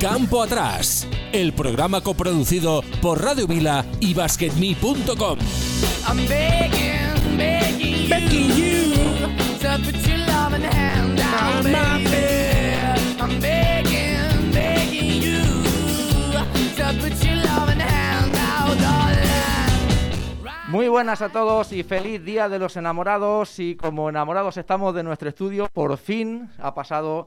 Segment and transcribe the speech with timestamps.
[0.00, 5.38] Campo Atrás, el programa coproducido por Radio Vila y BasketMe.com.
[20.68, 23.58] Muy buenas a todos y feliz día de los enamorados.
[23.58, 27.26] Y como enamorados estamos de nuestro estudio, por fin ha pasado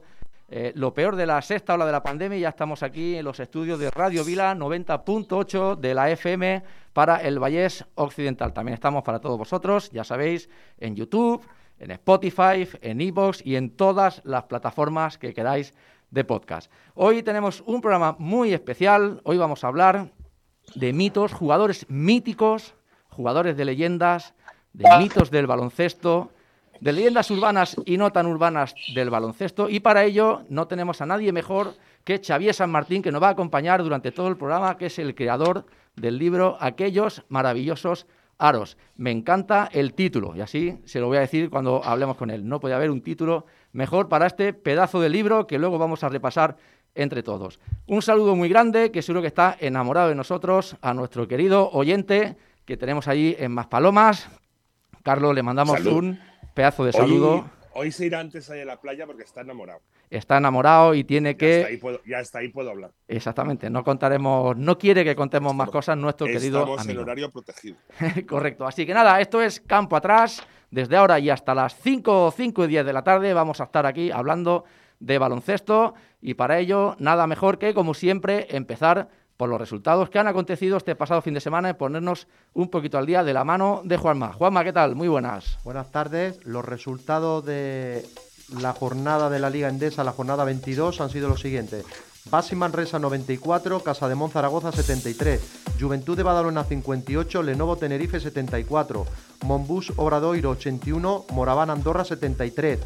[0.54, 2.38] eh, lo peor de la sexta ola de la pandemia.
[2.38, 7.38] Ya estamos aquí en los estudios de Radio Vila 90.8 de la FM para el
[7.38, 8.52] Vallés Occidental.
[8.52, 11.42] También estamos para todos vosotros, ya sabéis, en YouTube,
[11.78, 15.72] en Spotify, en Evox y en todas las plataformas que queráis
[16.10, 16.70] de podcast.
[16.92, 19.22] Hoy tenemos un programa muy especial.
[19.24, 20.12] Hoy vamos a hablar
[20.74, 22.74] de mitos, jugadores míticos,
[23.08, 24.34] jugadores de leyendas,
[24.74, 26.30] de mitos del baloncesto,
[26.82, 29.68] de leyendas urbanas y no tan urbanas del baloncesto.
[29.68, 33.28] Y para ello no tenemos a nadie mejor que Xavier San Martín, que nos va
[33.28, 38.76] a acompañar durante todo el programa, que es el creador del libro Aquellos maravillosos aros.
[38.96, 42.48] Me encanta el título y así se lo voy a decir cuando hablemos con él.
[42.48, 46.08] No puede haber un título mejor para este pedazo de libro que luego vamos a
[46.08, 46.56] repasar
[46.96, 47.60] entre todos.
[47.86, 52.36] Un saludo muy grande, que seguro que está enamorado de nosotros, a nuestro querido oyente
[52.64, 54.28] que tenemos allí en Maspalomas.
[55.04, 55.92] Carlos, le mandamos Salud.
[55.92, 57.34] un pedazo de saludo.
[57.34, 59.80] Hoy, hoy se irá antes ahí a la playa porque está enamorado.
[60.10, 61.78] Está enamorado y tiene Ya hasta ahí que...
[61.80, 62.90] puedo, ya hasta ahí puedo hablar.
[63.08, 67.02] Exactamente, no contaremos, no quiere que contemos más cosas nuestro querido Estamos en amigo.
[67.02, 67.76] horario protegido.
[68.28, 68.66] Correcto.
[68.66, 70.46] Así que nada, esto es Campo Atrás.
[70.70, 73.84] Desde ahora y hasta las 5, 5 y 10 de la tarde vamos a estar
[73.84, 74.64] aquí hablando
[75.00, 80.18] de baloncesto y para ello nada mejor que, como siempre, empezar por los resultados que
[80.18, 83.44] han acontecido este pasado fin de semana y ponernos un poquito al día de la
[83.44, 84.32] mano de Juanma.
[84.32, 84.94] Juanma, ¿qué tal?
[84.94, 85.58] Muy buenas.
[85.64, 86.44] Buenas tardes.
[86.44, 88.04] Los resultados de
[88.60, 91.84] la jornada de la Liga Endesa, la jornada 22, han sido los siguientes.
[92.30, 95.40] Basi Manresa 94, Casa de Zaragoza 73,
[95.80, 99.04] Juventud de Badalona 58, Lenovo Tenerife 74,
[99.44, 102.78] Monbus Obradoiro 81, Moraván Andorra 73,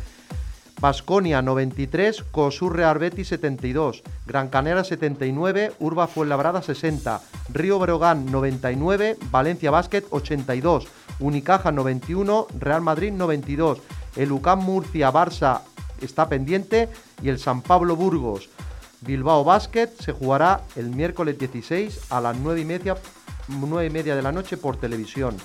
[0.81, 7.21] Basconia 93, Cosur Real Betis 72, Gran Canaria 79, Urba Fuenlabrada 60,
[7.53, 10.87] Río Breogán 99, Valencia Basket 82,
[11.21, 13.79] Unicaja 91, Real Madrid 92,
[14.17, 15.63] el Murcia Barça
[16.01, 16.89] está pendiente
[17.23, 18.51] y el San Pablo Burgos
[19.01, 22.97] Bilbao Basket se jugará el miércoles 16 a las 9 y media,
[23.49, 25.37] 9 y media de la noche por televisión.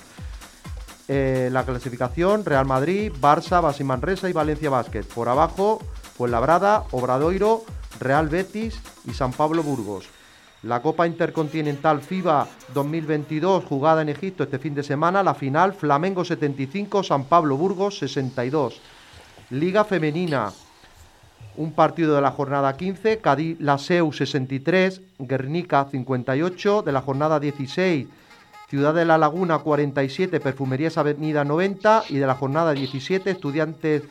[1.08, 5.02] Eh, la clasificación, Real Madrid, Barça, Basi Manresa y Valencia Basket.
[5.02, 5.80] Por abajo,
[6.16, 7.64] Fuenlabrada, Obradoiro,
[7.98, 10.08] Real Betis y San Pablo Burgos.
[10.62, 16.24] La Copa Intercontinental FIBA 2022 jugada en Egipto este fin de semana, la final Flamengo
[16.24, 18.80] 75, San Pablo Burgos 62.
[19.50, 20.52] Liga Femenina,
[21.56, 28.06] un partido de la jornada 15, Cádiz Laseu 63, Guernica 58, de la jornada 16,
[28.72, 34.04] Ciudad de la Laguna 47, Perfumerías Avenida 90 y de la jornada 17, Estudiantes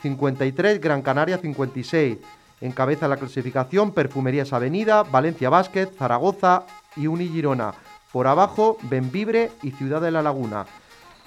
[0.00, 2.18] 53, Gran Canaria 56.
[2.60, 7.74] Encabeza la clasificación Perfumerías Avenida, Valencia Basket, Zaragoza y Uni Girona.
[8.12, 10.66] Por abajo, Benvibre y Ciudad de la Laguna.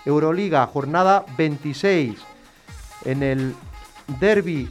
[0.05, 2.17] Euroliga, jornada 26.
[3.03, 3.55] En el
[4.21, 4.69] derby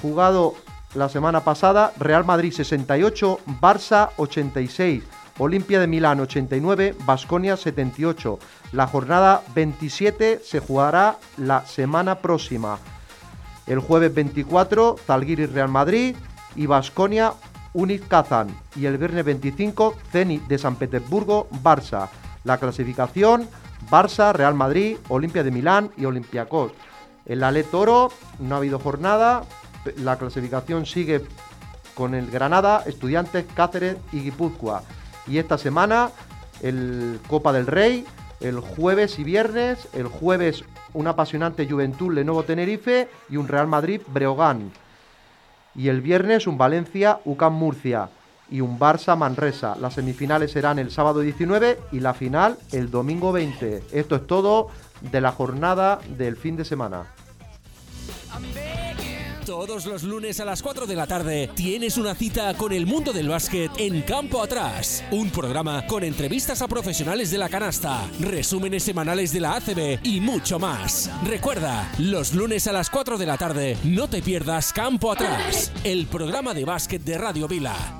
[0.00, 0.54] jugado
[0.94, 5.02] la semana pasada, Real Madrid 68, Barça 86,
[5.38, 8.38] Olimpia de Milán 89, Basconia 78.
[8.72, 12.78] La jornada 27 se jugará la semana próxima.
[13.66, 16.16] El jueves 24, Zalgiris Real Madrid
[16.56, 17.34] y Basconia
[17.72, 18.48] Unic Kazan.
[18.74, 22.08] Y el viernes 25, Zenit de San Petersburgo, Barça.
[22.42, 23.48] La clasificación,
[23.88, 26.72] Barça, Real Madrid, Olimpia de Milán y Olympiacos.
[27.26, 28.10] En la Le Toro
[28.40, 29.44] no ha habido jornada,
[29.98, 31.22] la clasificación sigue
[31.94, 34.82] con el Granada, Estudiantes, Cáceres y Guipúzcoa.
[35.28, 36.10] Y esta semana
[36.62, 38.04] el Copa del Rey,
[38.40, 44.00] el jueves y viernes, el jueves un apasionante Juventud Lenovo Tenerife y un Real Madrid
[44.08, 44.72] Breogán.
[45.74, 48.08] Y el viernes un Valencia UCAM Murcia
[48.50, 49.76] y un Barça Manresa.
[49.76, 53.84] Las semifinales serán el sábado 19 y la final el domingo 20.
[53.92, 54.68] Esto es todo
[55.00, 57.06] de la jornada del fin de semana.
[59.48, 63.14] Todos los lunes a las 4 de la tarde tienes una cita con el mundo
[63.14, 65.02] del básquet en Campo Atrás.
[65.10, 70.20] Un programa con entrevistas a profesionales de la canasta, resúmenes semanales de la ACB y
[70.20, 71.10] mucho más.
[71.24, 76.08] Recuerda, los lunes a las 4 de la tarde no te pierdas Campo Atrás, el
[76.08, 77.97] programa de básquet de Radio Vila.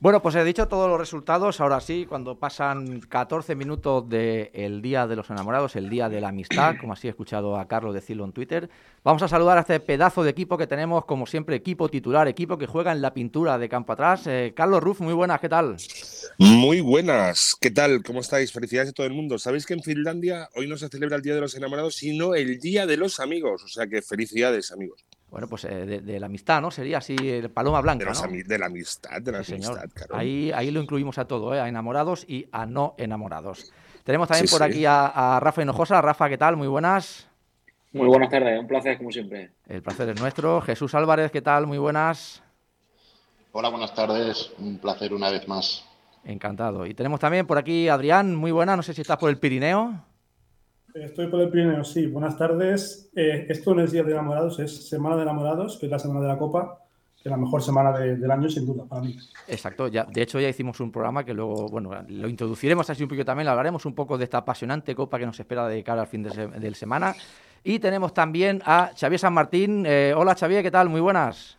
[0.00, 1.60] Bueno, pues he dicho todos los resultados.
[1.60, 6.28] Ahora sí, cuando pasan 14 minutos del Día de los Enamorados, el Día de la
[6.28, 8.70] Amistad, como así he escuchado a Carlos decirlo en Twitter,
[9.02, 12.56] vamos a saludar a este pedazo de equipo que tenemos, como siempre, equipo titular, equipo
[12.56, 14.28] que juega en la pintura de campo atrás.
[14.28, 15.76] Eh, Carlos Ruf, muy buenas, ¿qué tal?
[16.38, 18.00] Muy buenas, ¿qué tal?
[18.04, 18.52] ¿Cómo estáis?
[18.52, 19.36] Felicidades a todo el mundo.
[19.36, 22.60] Sabéis que en Finlandia hoy no se celebra el Día de los Enamorados, sino el
[22.60, 23.64] Día de los Amigos.
[23.64, 25.07] O sea que felicidades, amigos.
[25.30, 26.70] Bueno, pues eh, de, de la amistad, ¿no?
[26.70, 28.20] Sería así, el paloma blanca, De, ¿no?
[28.20, 30.16] ami- de la amistad, de la Sí, amistad, claro.
[30.16, 31.60] Ahí, ahí lo incluimos a todo, ¿eh?
[31.60, 33.70] a enamorados y a no enamorados.
[34.04, 34.70] Tenemos también Sí, por sí.
[34.70, 36.00] aquí a, a Rafa Hinojosa.
[36.00, 36.56] Rafa, ¿qué tal?
[36.56, 37.28] Muy buenas.
[37.92, 39.50] Muy buenas tardes, un placer como siempre.
[39.66, 40.62] El placer es nuestro.
[40.62, 41.66] Jesús Álvarez, ¿qué tal?
[41.66, 42.42] Muy buenas.
[43.52, 44.52] Hola, buenas tardes.
[44.58, 45.84] Un placer una vez más.
[46.24, 46.86] Encantado.
[46.86, 48.76] Y tenemos también por aquí a Adrián, muy buena.
[48.76, 50.04] No sé si estás por el Pirineo.
[51.02, 52.06] Estoy por el Pirineo, sí.
[52.06, 53.10] Buenas tardes.
[53.14, 56.20] Eh, esto no es Día de Enamorados, es Semana de Enamorados, que es la semana
[56.20, 56.78] de la Copa,
[57.16, 59.16] que es la mejor semana de- del año, sin duda, para mí.
[59.46, 59.88] Exacto.
[59.88, 63.26] Ya, de hecho, ya hicimos un programa que luego, bueno, lo introduciremos así un poquito
[63.26, 63.48] también.
[63.48, 66.30] Hablaremos un poco de esta apasionante Copa que nos espera de cara al fin de,
[66.30, 67.14] se- del semana.
[67.62, 69.84] Y tenemos también a Xavier San Martín.
[69.86, 70.88] Eh, hola, Xavier, ¿qué tal?
[70.88, 71.58] Muy buenas.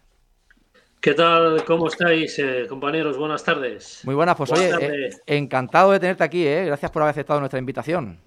[1.01, 1.63] ¿Qué tal?
[1.65, 3.17] ¿Cómo estáis, eh, compañeros?
[3.17, 4.01] Buenas tardes.
[4.03, 6.65] Muy buenas, pues Buenas oye, eh, encantado de tenerte aquí, ¿eh?
[6.65, 8.19] Gracias por haber aceptado nuestra invitación.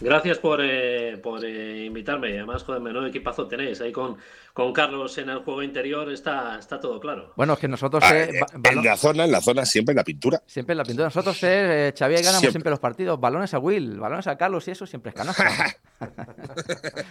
[0.00, 2.28] Gracias por, eh, por eh, invitarme.
[2.28, 3.80] Además, joder, menudo equipazo tenéis.
[3.82, 4.16] Ahí con,
[4.54, 7.34] con Carlos en el juego interior está, está todo claro.
[7.36, 9.96] Bueno, es que nosotros Ah, eh, eh, en la zona, en la zona siempre en
[9.96, 10.42] la pintura.
[10.46, 11.06] siempre en la pintura.
[11.08, 12.52] Nosotros, eh, eh, Xavier, ganamos siempre.
[12.52, 12.70] Siempre.
[12.70, 13.20] los partidos.
[13.20, 15.76] Balones a Will, balones a Carlos y eso siempre es canasta.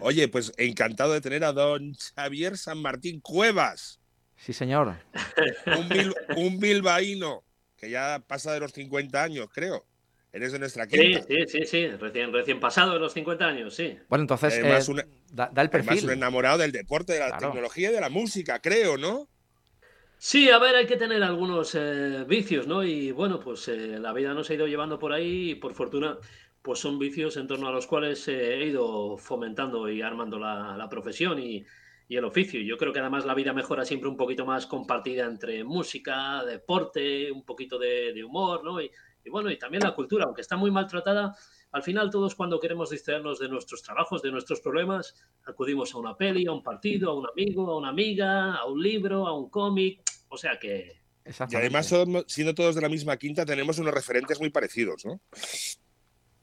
[0.00, 3.98] Oye, pues encantado de tener a don Xavier San Martín Cuevas,
[4.36, 4.94] sí, señor.
[5.66, 7.44] un, bil- un bilbaíno
[7.76, 9.86] que ya pasa de los 50 años, creo.
[10.36, 11.20] Eres de nuestra Sí, quinta.
[11.28, 11.86] sí, sí, sí.
[11.88, 13.98] Recién, recién pasado de los 50 años, sí.
[14.08, 16.04] Bueno, entonces, Además, eh, una- da, da el Además, perfil.
[16.04, 17.36] un enamorado del deporte, de la Claro.
[17.36, 19.28] tecnología y de la música, creo, ¿no?
[20.18, 22.82] Sí, a ver, hay que tener algunos eh, vicios, ¿no?
[22.82, 26.18] Y bueno, pues eh, la vida nos ha ido llevando por ahí y por fortuna,
[26.62, 30.74] pues son vicios en torno a los cuales eh, he ido fomentando y armando la,
[30.76, 31.64] la profesión y,
[32.08, 32.60] y el oficio.
[32.62, 37.30] Yo creo que además la vida mejora siempre un poquito más compartida entre música, deporte,
[37.30, 38.80] un poquito de, de humor, ¿no?
[38.80, 38.90] Y,
[39.26, 41.36] y bueno, y también la cultura, aunque está muy maltratada,
[41.72, 45.14] al final todos cuando queremos distraernos de nuestros trabajos, de nuestros problemas,
[45.44, 48.80] acudimos a una peli, a un partido, a un amigo, a una amiga, a un
[48.80, 50.00] libro, a un cómic.
[50.28, 51.00] O sea que
[51.50, 51.92] Y además,
[52.28, 55.20] siendo todos de la misma quinta, tenemos unos referentes muy parecidos, ¿no?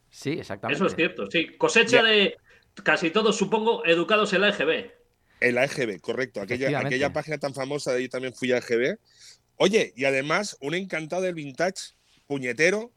[0.09, 0.75] Sí, exactamente.
[0.75, 1.57] eso es cierto, sí.
[1.57, 2.03] Cosecha Ya.
[2.03, 2.37] de
[2.83, 4.91] casi todos, supongo, educados en la EGB.
[5.39, 6.41] El AEGB, correcto.
[6.41, 8.97] Aquella, aquella página tan famosa de ahí también fui a AEGB.
[9.57, 11.93] Oye, y además, un encantado del vintage,
[12.27, 12.91] puñetero.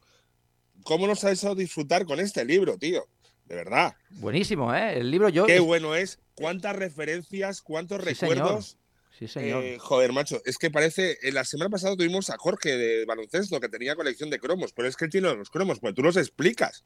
[0.85, 3.07] ¿Cómo nos ha hecho disfrutar con este libro, tío?
[3.47, 3.95] De verdad.
[4.11, 4.99] Buenísimo, ¿eh?
[4.99, 5.47] El libro yo...
[5.47, 6.19] Qué bueno es.
[6.35, 8.35] Cuántas referencias, cuántos Sí, señor.
[8.37, 8.77] recuerdos.
[9.19, 9.63] Sí, señor.
[9.65, 11.17] Eh, joder, macho, es que parece.
[11.23, 14.89] En la semana pasada tuvimos a Jorge de baloncesto que tenía colección de cromos, pero
[14.89, 16.85] es que él tiene los cromos, pues tú los explicas.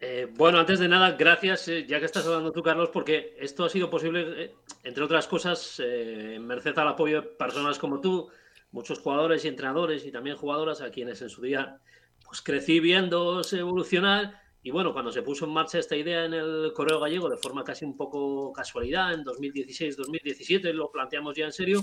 [0.00, 3.64] Eh, bueno, antes de nada, gracias, eh, ya que estás hablando tú, Carlos, porque esto
[3.64, 4.54] ha sido posible, eh,
[4.84, 8.28] entre otras cosas, eh, merced al apoyo de personas como tú,
[8.70, 11.80] muchos jugadores y entrenadores y también jugadoras a quienes en su día
[12.24, 14.42] pues crecí viéndoos evolucionar.
[14.62, 17.64] Y bueno, cuando se puso en marcha esta idea en el Correo Gallego de forma
[17.64, 21.80] casi un poco casualidad, en 2016-2017, lo planteamos ya en serio,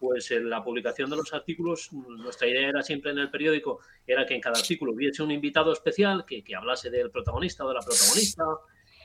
[0.00, 4.26] pues en la publicación de los artículos, nuestra idea era siempre en el periódico, era
[4.26, 7.74] que en cada artículo hubiese un invitado especial que, que hablase del protagonista o de
[7.74, 8.44] la protagonista.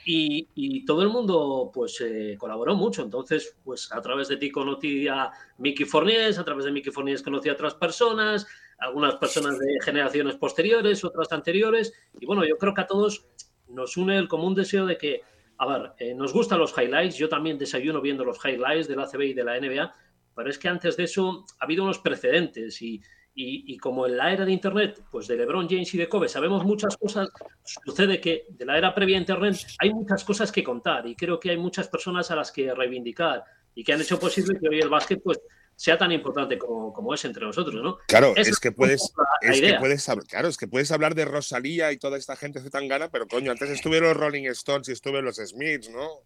[0.05, 3.03] Y, todo el mundo pues eh, colaboró mucho.
[3.03, 7.21] Entonces, pues a través de ti conocí a Miki Forniés, a través de Miki Forniés
[7.21, 8.47] conocí a otras personas,
[8.79, 11.93] algunas personas de generaciones posteriores, otras anteriores.
[12.19, 13.25] Y bueno, yo creo que a todos
[13.69, 15.21] nos une el común deseo de que,
[15.57, 17.17] a ver, eh, nos gustan los highlights.
[17.17, 19.93] Yo también desayuno viendo los highlights de la ACB y de la NBA,
[20.35, 23.01] pero es que antes de eso ha habido unos precedentes y,
[23.33, 26.27] y, y como en la era de Internet, pues de LeBron James y de Kobe
[26.27, 27.29] sabemos muchas cosas,
[27.63, 31.39] sucede que de la era previa a Internet hay muchas cosas que contar y creo
[31.39, 34.79] que hay muchas personas a las que reivindicar y que han hecho posible que hoy
[34.79, 35.39] el básquet pues
[35.81, 37.97] sea tan importante como, como es entre nosotros, ¿no?
[38.07, 39.11] Claro, Esa es que puedes,
[39.41, 42.61] es que puedes hablar, claro, es que puedes hablar de Rosalía y toda esta gente
[42.69, 46.21] tan gana, pero coño, antes estuvieron los Rolling Stones y estuvieron los Smiths, ¿no?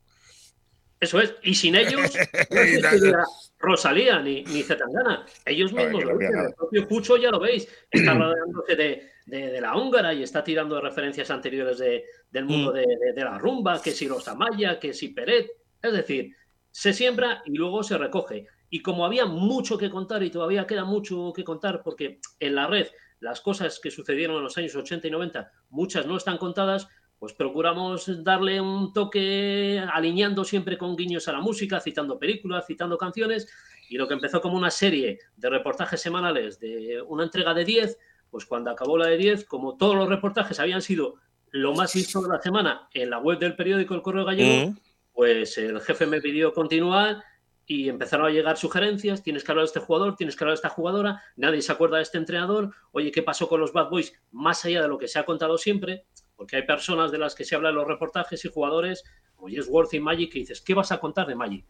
[1.06, 2.02] Eso es, y sin ellos
[2.52, 3.24] no existiría
[3.60, 5.26] Rosalía ni, ni Zetangana.
[5.46, 6.40] Ellos mismos lo dicen.
[6.48, 10.44] El propio Pucho ya lo veis, está rodeándose de, de- de la húngara y está
[10.44, 12.76] tirando de referencias anteriores de- del mundo Mm.
[12.76, 15.48] de, de- de la rumba, que si los Amaya, que si Peret.
[15.82, 16.36] Es decir,
[16.72, 18.48] se siembra y luego se recoge.
[18.70, 22.66] Y como había mucho que contar y todavía queda mucho que contar, porque en la
[22.68, 22.88] red
[23.20, 26.88] las cosas que sucedieron en los años 80 y 90, muchas no están contadas,
[27.26, 33.00] pues procuramos darle un toque alineando siempre con guiños a la música, citando películas, citando
[33.00, 33.48] canciones,
[33.90, 37.98] y lo que empezó como una serie de reportajes semanales de una entrega de 10,
[38.30, 41.16] pues cuando acabó la de 10, como todos los reportajes habían sido
[41.50, 44.78] lo más visto de la semana en la web del periódico El Correo Gallego, Mm.
[45.12, 47.24] pues el jefe me pidió continuar
[47.66, 50.58] y empezaron a llegar sugerencias, tienes que hablar de este jugador, tienes que hablar de
[50.60, 54.14] esta jugadora, nadie se acuerda de este entrenador, oye, ¿qué pasó con los Bad Boys?
[54.32, 57.46] Más allá de lo que se ha contado siempre, porque hay personas de las que
[57.46, 59.04] se habla en los reportajes y jugadores,
[59.36, 61.66] como Jess Worth y Magic, que dices, ¿qué vas a contar de Magic?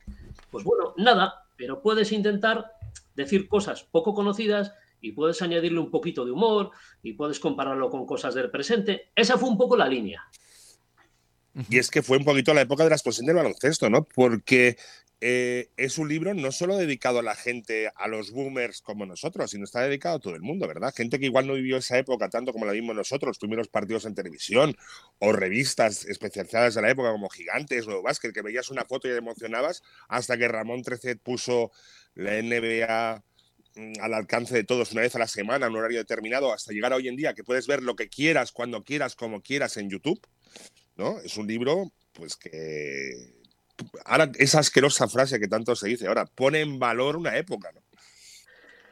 [0.50, 2.72] Pues bueno, nada, pero puedes intentar
[3.16, 6.72] decir cosas poco conocidas y puedes añadirle un poquito de humor
[7.04, 9.12] y puedes compararlo con cosas del presente.
[9.16, 10.24] Esa fue un poco la línea.
[11.70, 14.04] Y es que fue un poquito la época de la explosión del baloncesto, ¿no?
[14.04, 14.78] Porque
[15.28, 19.50] eh, es un libro no solo dedicado a la gente, a los boomers como nosotros,
[19.50, 20.94] sino está dedicado a todo el mundo, ¿verdad?
[20.96, 24.06] Gente que igual no vivió esa época tanto como la vimos nosotros, los primeros partidos
[24.06, 24.78] en televisión
[25.18, 29.12] o revistas especializadas de la época como Gigantes, Nuevo Básquet, que veías una foto y
[29.14, 31.72] te emocionabas hasta que Ramón Trecet puso
[32.14, 33.24] la NBA
[33.78, 36.72] mm, al alcance de todos una vez a la semana, en un horario determinado, hasta
[36.72, 39.78] llegar a hoy en día, que puedes ver lo que quieras, cuando quieras, como quieras
[39.78, 40.22] en YouTube,
[40.96, 41.20] ¿no?
[41.22, 43.35] Es un libro, pues que
[44.06, 47.82] ahora esa asquerosa frase que tanto se dice ahora, pone en valor una época, ¿no?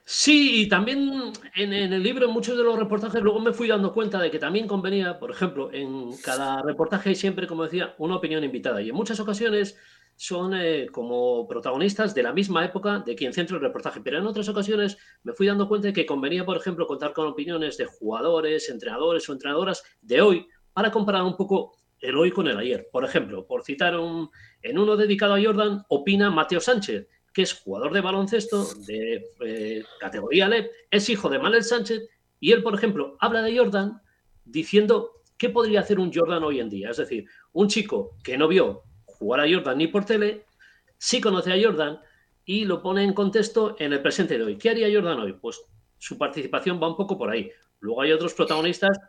[0.06, 3.94] Sí, y también en, el libro, en muchos de los reportajes, luego me fui dando
[3.94, 8.18] cuenta de que también convenía, por ejemplo, en cada reportaje hay siempre, como decía, una
[8.18, 8.82] opinión invitada.
[8.82, 9.78] Y en muchas ocasiones
[10.18, 14.02] son eh, como protagonistas de la misma época de quien centra el reportaje.
[14.02, 17.28] Pero en otras ocasiones me fui dando cuenta de que convenía, por ejemplo, contar con
[17.28, 22.48] opiniones de jugadores, entrenadores o entrenadoras de hoy para comparar un poco el hoy con
[22.48, 22.90] el ayer.
[22.92, 24.30] Por ejemplo, por citar un,
[24.62, 29.84] en uno dedicado a Jordan, opina Mateo Sánchez, que es jugador de baloncesto de eh,
[30.00, 32.04] categoría LEP, es hijo de Manuel Sánchez,
[32.40, 34.02] y él, por ejemplo, habla de Jordan
[34.44, 36.90] diciendo qué podría hacer un Jordan hoy en día.
[36.90, 40.46] Es decir, un chico que no vio jugar a Jordan ni por tele,
[40.98, 42.00] sí conoce a Jordan
[42.44, 44.58] y lo pone en contexto en el presente de hoy.
[44.58, 45.34] ¿Qué haría Jordan hoy?
[45.34, 45.62] Pues
[45.98, 47.50] su participación va un poco por ahí.
[47.80, 49.00] Luego hay otros protagonistas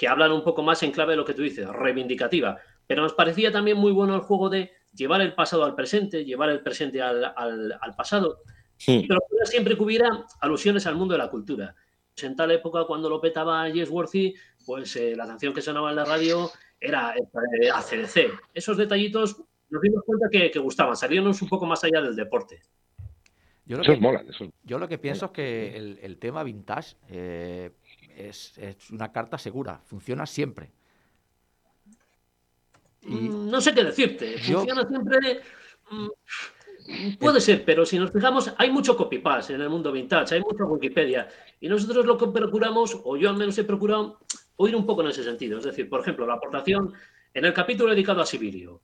[0.00, 2.56] que hablan un poco más en clave de lo que tú dices, reivindicativa.
[2.86, 6.48] Pero nos parecía también muy bueno el juego de llevar el pasado al presente, llevar
[6.48, 8.38] el presente al, al- al pasado,
[8.78, 9.04] Sí.
[9.06, 10.08] pero siempre que hubiera
[10.40, 11.74] alusiones al mundo de la cultura.
[12.14, 15.90] Pues en tal época, cuando lo petaba Jess Worthy, pues eh, la canción que sonaba
[15.90, 18.40] en la radio era eh, ACDC.
[18.54, 19.36] Esos detallitos
[19.68, 22.62] nos dimos cuenta que, que gustaban, salíamos un poco más allá del deporte.
[23.66, 26.96] Yo lo que, molan, esos- yo lo que pienso es que el, el tema vintage
[27.10, 27.70] eh,
[28.28, 30.70] es, es una carta segura, funciona siempre.
[33.02, 34.36] Y Mm, No sé qué decirte.
[34.38, 35.40] Yo- Funciona siempre.
[35.90, 36.08] mm,
[37.20, 40.64] Puede ser, pero si nos fijamos, hay mucho copy-paste en el mundo vintage, hay mucha
[40.64, 41.28] Wikipedia.
[41.60, 44.18] Y nosotros lo que procuramos, o yo al menos he procurado,
[44.56, 45.58] oír un poco en ese sentido.
[45.58, 46.92] Es decir, por ejemplo, la aportación
[47.32, 48.82] en el capítulo dedicado a Sibilio,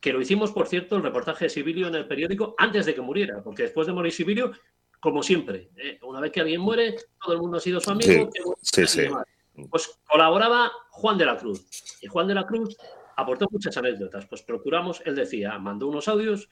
[0.00, 3.00] que lo hicimos, por cierto, el reportaje de Sibilio en el periódico antes de que
[3.00, 4.52] muriera, porque después de morir Sibilio,
[5.00, 5.98] como siempre, ¿eh?
[6.02, 8.30] una vez que alguien muere, todo el mundo ha sido su amigo.
[8.62, 9.02] Sí, sí.
[9.70, 11.66] Pues colaboraba Juan de la Cruz.
[12.00, 12.76] Y Juan de la Cruz
[13.16, 14.26] aportó muchas anécdotas.
[14.26, 16.48] Pues procuramos, él decía, mandó unos audios,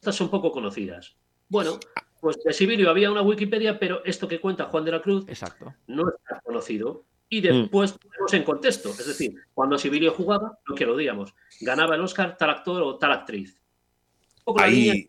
[0.00, 1.16] estas son poco conocidas.
[1.48, 1.78] Bueno,
[2.20, 5.74] pues de Sibilio había una Wikipedia, pero esto que cuenta Juan de la Cruz exacto.
[5.86, 7.04] no está conocido.
[7.30, 7.42] Y Mm.
[7.42, 12.00] después ponemos en contexto, es decir, cuando Sibilio jugaba, lo que lo digamos, ganaba el
[12.00, 13.60] Oscar tal actor o tal actriz.
[14.38, 15.06] Un poco la Ahí- línea,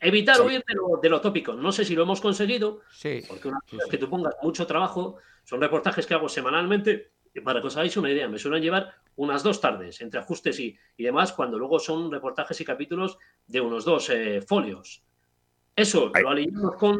[0.00, 0.42] evitar Sí.
[0.42, 1.52] huir de lo, de lo tópico.
[1.54, 4.66] No sé si lo hemos conseguido, Sí, porque una cosa es que tú pongas mucho
[4.66, 8.62] trabajo, son reportajes que hago semanalmente, y para que os hagáis una idea, me suelen
[8.62, 13.18] llevar unas dos tardes, entre ajustes y, y demás, cuando luego son reportajes y capítulos
[13.46, 15.04] de unos dos eh, folios.
[15.76, 16.98] Eso lo alineamos con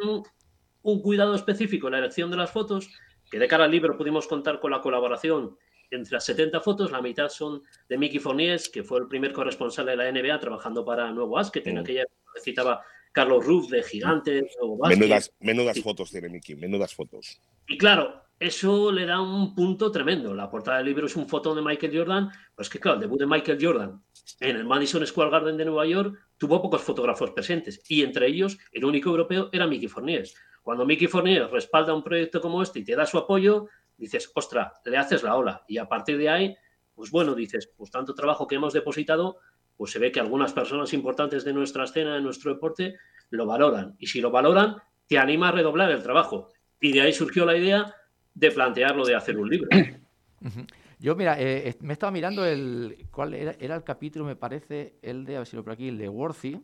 [0.83, 2.91] un cuidado específico en la elección de las fotos,
[3.31, 5.57] que de cara al libro pudimos contar con la colaboración
[5.91, 9.87] entre las 70 fotos, la mitad son de Mickey Fornies, que fue el primer corresponsal
[9.87, 11.79] de la NBA trabajando para Nuevo Basket, en Mm.
[11.79, 12.83] aquella época citaba
[13.13, 14.57] Carlos Ruff de Gigantes.
[14.89, 15.83] Menudas, menudas Sí.
[15.83, 17.41] fotos tiene Miki, menudas fotos.
[17.67, 20.35] Y claro, eso le da un punto tremendo.
[20.35, 22.31] La portada del libro es un foto de Michael Jordan.
[22.55, 24.03] Pues que claro, el debut de Michael Jordan
[24.41, 27.83] en el Madison Square Garden de Nueva York tuvo pocos fotógrafos presentes.
[27.89, 30.27] Y entre ellos, el único europeo era Mickey Fournier.
[30.63, 34.73] Cuando Mickey Fournier respalda un proyecto como este y te da su apoyo, dices, ostra,
[34.85, 35.65] le haces la ola.
[35.69, 36.57] Y a partir de ahí,
[36.95, 39.39] pues bueno, dices, pues tanto trabajo que hemos depositado,
[39.81, 42.99] pues se ve que algunas personas importantes de nuestra escena, de nuestro deporte,
[43.31, 43.97] lo valoran.
[43.99, 46.51] Y si lo valoran, te anima a redoblar el trabajo.
[46.83, 47.95] Y de ahí surgió la idea
[48.35, 49.71] de plantearlo de hacer un libro.
[50.99, 53.07] Yo, mira, eh, me estaba mirando el.
[53.11, 54.97] ¿Cuál era, era el capítulo, me parece?
[55.01, 56.61] El de, a ver si lo por aquí, el de Worthy,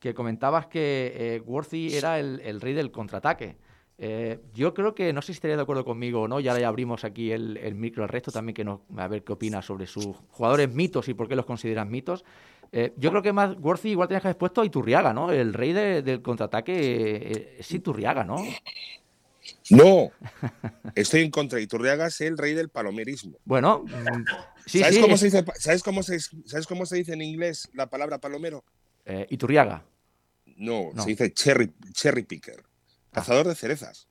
[0.00, 3.56] que comentabas que eh, Worthy era el rey del contraataque.
[3.98, 6.64] Eh, yo creo que, no sé si estaría de acuerdo conmigo o no, ya le
[6.66, 9.86] abrimos aquí el, el micro al resto también, que nos, a ver qué opina sobre
[9.86, 12.24] sus jugadores mitos y por qué los consideran mitos.
[12.72, 15.30] Eh, yo creo que más Worthy igual tenías que haber puesto a Iturriaga, ¿no?
[15.32, 18.36] El rey de- del contraataque eh, es Iturriaga, ¿no?
[19.70, 20.10] No,
[20.94, 21.60] estoy en contra.
[21.60, 23.38] Iturriaga es el rey del palomerismo.
[23.44, 24.24] Bueno, mm,
[24.66, 27.68] sí, ¿Sabes, sí, cómo se dice, ¿sabes, cómo se, ¿Sabes cómo se dice en inglés
[27.72, 28.64] la palabra palomero?
[29.04, 29.84] eh, Iturriaga.
[30.56, 31.02] No, No.
[31.02, 32.62] se dice cherry, cherry picker,
[33.16, 34.08] cazador de cerezas.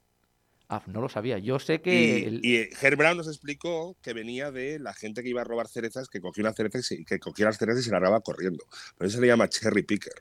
[0.68, 1.38] Ah, no lo sabía.
[1.38, 1.94] Yo sé que...
[1.94, 5.44] Y, el- y Herb Brown nos explicó que venía de la gente que iba a
[5.44, 8.00] robar cerezas, que cogía una cereza y se- que cogía las cerezas y se la
[8.00, 8.64] robaba corriendo.
[8.98, 10.14] Por eso se le llama cherry picker.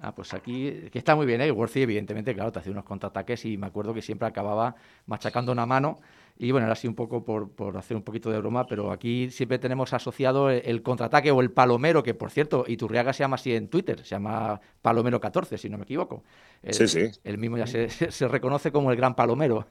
[0.00, 1.50] Ah, pues aquí, que está muy bien, ¿eh?
[1.50, 4.76] Worthy, evidentemente, claro, te hacía unos contraataques y me acuerdo que siempre acababa
[5.06, 6.00] machacando una mano.
[6.40, 9.28] Y bueno, era así un poco por, por hacer un poquito de broma, pero aquí
[9.30, 13.34] siempre tenemos asociado el, el contraataque o el palomero, que por cierto, Iturriaga se llama
[13.34, 16.22] así en Twitter, se llama Palomero14, si no me equivoco.
[16.62, 17.10] El, Sí, sí.
[17.24, 19.66] El mismo ya se, se- reconoce como el gran palomero.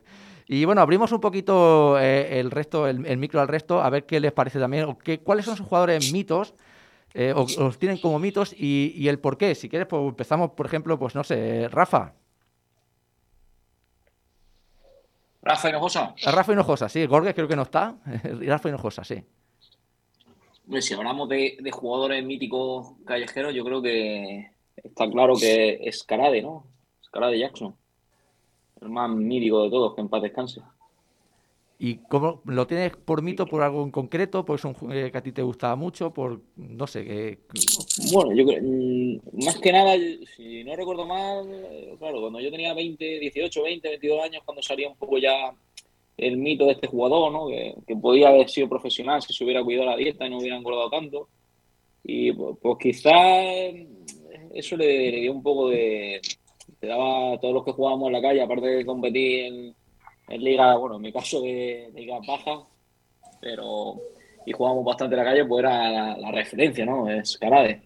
[0.46, 4.06] Y bueno, abrimos un poquito eh, el resto, el, el micro al resto, a ver
[4.06, 6.54] qué les parece también, o qué, cuáles son sus jugadores mitos
[7.14, 9.56] eh, o, o los tienen como mitos y, y el por qué.
[9.56, 12.14] Si quieres, pues empezamos, por ejemplo, pues no sé, Rafa.
[15.48, 16.13] Rafa Hinojosa.
[16.25, 17.06] Rafa Hinojosa, sí.
[17.06, 17.96] Gorges creo que no está.
[18.42, 19.24] Rafa Hinojosa, sí.
[20.82, 26.42] Si hablamos de, de jugadores míticos callejeros, yo creo que está claro que es Carade,
[26.42, 26.66] ¿no?
[27.12, 27.74] Carade Jackson.
[28.82, 30.62] El más mítico de todos, que en paz descanse.
[31.79, 34.43] ¿Y cómo lo tienes por mito, por algo en concreto?
[34.43, 36.12] ¿Por es un ju- eh, que a ti te gustaba mucho?
[36.12, 37.38] Por, no sé, que...
[38.12, 39.96] Bueno, yo creo, mm, más que nada,
[40.36, 44.63] si no recuerdo mal, eh, claro, cuando yo tenía 20, 18, 20, 22 años, cuando
[44.63, 45.53] salía un poco ya
[46.17, 47.48] el mito de este jugador, ¿no?
[47.48, 50.57] Que, que podía haber sido profesional si se hubiera cuidado la dieta y no hubiera
[50.57, 51.29] engordado tanto.
[52.03, 53.46] Y pues, pues quizás
[54.53, 56.22] eso le, le dio un poco de...
[56.79, 59.75] Te daba a todos los que jugábamos en la calle, aparte de competir en,
[60.27, 62.60] en liga, bueno, en mi caso de, de ligas bajas,
[63.39, 63.96] pero
[64.46, 67.10] y jugábamos bastante en la calle, pues era la, la referencia, ¿no?
[67.10, 67.84] Es Carade.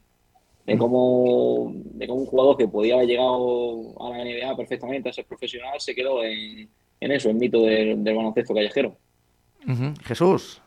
[0.63, 5.13] De cómo, de cómo un jugador que podía haber llegado a la NBA perfectamente a
[5.13, 6.69] ser profesional se quedó en,
[7.00, 8.95] en eso, el mito del, del baloncesto callejero.
[10.03, 10.62] Jesús.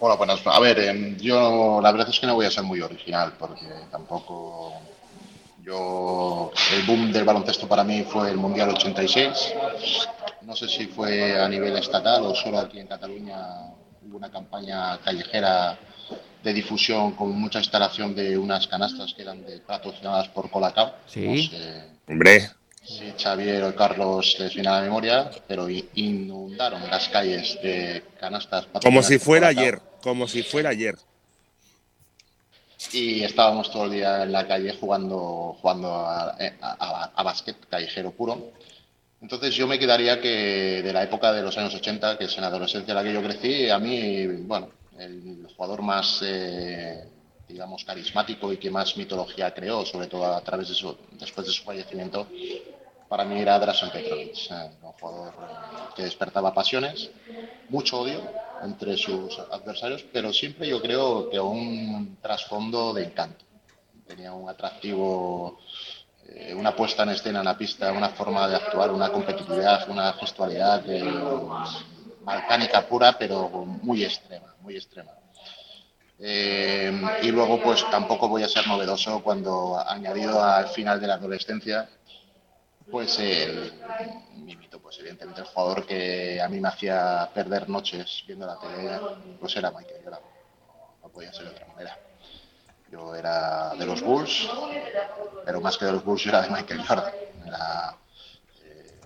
[0.00, 0.46] Hola, buenas.
[0.46, 3.66] A ver, em, yo la verdad es que no voy a ser muy original porque
[3.90, 4.74] tampoco
[5.64, 9.54] yo el boom del baloncesto para mí fue el Mundial 86.
[10.42, 13.38] No sé si fue a nivel estatal o solo aquí en Cataluña
[14.02, 15.78] hubo una campaña callejera
[16.42, 20.94] de difusión con mucha instalación de unas canastas que eran de patrocinadas por Colacao.
[21.06, 21.26] Sí.
[21.26, 22.50] No sé Hombre,
[22.82, 28.66] si Xavier o Carlos les viene a la memoria, pero inundaron las calles de canastas
[28.82, 29.62] como si fuera Colacao.
[29.62, 30.96] ayer, como si fuera ayer.
[32.92, 38.10] Y estábamos todo el día en la calle jugando, jugando a, a, a- básquet callejero
[38.12, 38.52] puro.
[39.20, 42.42] Entonces yo me quedaría que de la época de los años 80, que es en
[42.42, 47.04] la adolescencia en la que yo crecí, a mí, bueno, el jugador más, eh,
[47.48, 51.52] digamos, carismático y que más mitología creó, sobre todo a través de su, después de
[51.52, 52.26] su fallecimiento,
[53.08, 55.32] para mí era Drazen Petrovic, eh, un jugador
[55.96, 57.10] que despertaba pasiones,
[57.68, 58.20] mucho odio
[58.64, 63.44] entre sus adversarios, pero siempre yo creo que un trasfondo de encanto.
[64.06, 65.58] Tenía un atractivo,
[66.26, 70.12] eh, una puesta en escena en la pista, una forma de actuar, una competitividad, una
[70.14, 71.04] gestualidad eh,
[72.22, 75.12] balcánica pura, pero muy extrema, muy extrema.
[76.18, 81.14] Eh, y luego, pues tampoco voy a ser novedoso cuando, añadido al final de la
[81.14, 81.88] adolescencia,
[82.90, 83.72] pues el,
[84.36, 88.58] mi mito, pues evidentemente el jugador que a mí me hacía perder noches viendo la
[88.58, 89.00] tele,
[89.40, 90.20] pues era Michael Jordan.
[91.02, 91.98] No podía ser de otra manera.
[92.90, 94.48] Yo era de los Bulls,
[95.44, 97.12] pero más que de los Bulls yo era de Michael Jordan.
[97.46, 97.96] Era,
[98.62, 99.00] eh,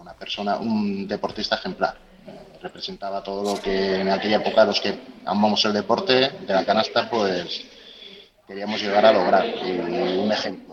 [0.00, 1.96] una persona, un deportista ejemplar.
[2.62, 7.08] Representaba todo lo que en aquella época los que amamos el deporte de la canasta,
[7.08, 7.62] pues
[8.46, 9.46] queríamos llegar a lograr.
[9.46, 10.69] Y un ejemplo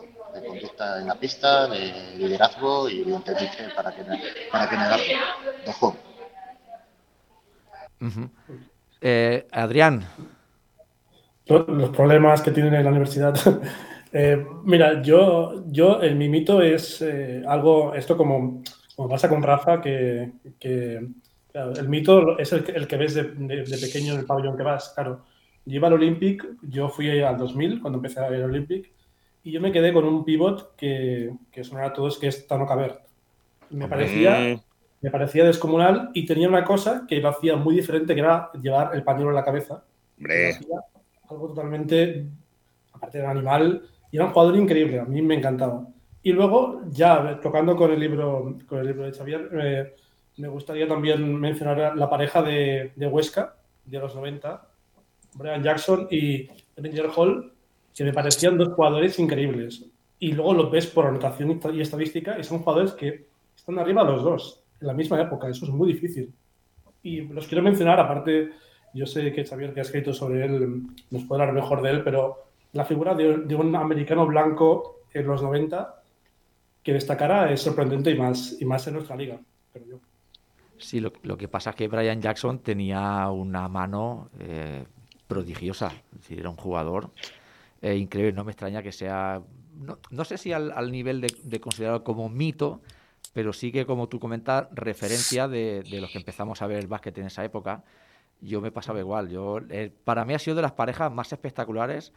[0.47, 4.03] conducta en la pista, de liderazgo y evidentemente para que,
[4.51, 5.03] para que negarlo,
[5.65, 5.97] de juego.
[8.01, 8.29] Ujú.
[9.01, 10.03] Eh, Adrián.
[11.47, 13.35] Lo- los problemas que tienen en la universidad.
[14.13, 18.63] Eh, mira, yo, yo el mi mito es eh, algo, esto como,
[18.95, 21.05] como pasa con Rafa, que, que,
[21.51, 24.25] claro, el mito es el, que- el que ves de, de- de pequeño en el
[24.25, 25.25] pabellón que vas, claro.
[25.65, 28.89] Yo iba al Olympic, yo fui al 2000 cuando empecé a ir al Olympic,
[29.47, 32.67] y yo me quedé con un pivot que, que sonara a todos que es Tano
[32.67, 32.99] Cabert.
[33.69, 34.61] Me parecía,
[34.99, 38.93] me parecía descomunal y tenía una cosa que lo hacía muy diferente, que era llevar
[38.93, 39.85] el pañuelo en la cabeza.
[41.29, 42.25] algo totalmente,
[42.91, 45.87] aparte de un animal, y era un jugador increíble, a mí me encantaba.
[46.23, 49.95] Y luego, ya tocando con el libro, con el libro de Xavier, eh,
[50.39, 53.55] me gustaría también mencionar la pareja de, de Huesca,
[53.85, 54.67] de los 90,
[55.35, 57.53] Brian Jackson y Ranger Hall,
[57.97, 59.83] que me parecían dos jugadores increíbles.
[60.19, 64.23] Y luego los ves por anotación y estadística y son jugadores que están arriba los
[64.23, 65.49] dos, en la misma época.
[65.49, 66.31] Eso es muy difícil.
[67.01, 68.51] Y los quiero mencionar, aparte,
[68.93, 72.03] yo sé que Xavier, que ha escrito sobre él, nos puede hablar mejor de él,
[72.03, 76.01] pero la figura de, de un americano blanco en los 90
[76.83, 79.39] que destacara es sorprendente y más, y más en nuestra liga,
[79.73, 79.99] creo yo.
[80.77, 84.85] Sí, lo, lo que pasa es que Brian Jackson tenía una mano eh,
[85.27, 85.87] prodigiosa.
[86.13, 87.09] Es decir, era un jugador
[87.81, 88.33] eh, increíble.
[88.33, 89.41] No me extraña que sea,
[89.75, 92.81] no, no sé si al, al nivel de, de, considerarlo como mito,
[93.33, 96.87] pero sí que, como tú comentas, referencia de, de, los que empezamos a ver el
[96.87, 97.83] básquet en esa época.
[98.41, 99.29] Yo me pasaba igual.
[99.29, 102.13] Yo, eh, para mí ha sido de las parejas más espectaculares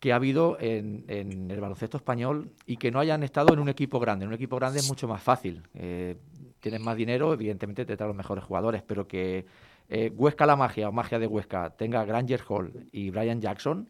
[0.00, 3.68] que ha habido en, en, el baloncesto español y que no hayan estado en un
[3.68, 4.24] equipo grande.
[4.24, 5.62] En un equipo grande es mucho más fácil.
[5.74, 6.16] Eh,
[6.60, 9.46] tienes más dinero, evidentemente te traen los mejores jugadores, pero que
[9.88, 13.88] eh, Huesca la magia o magia de Huesca tenga Granger Hall y Brian Jackson.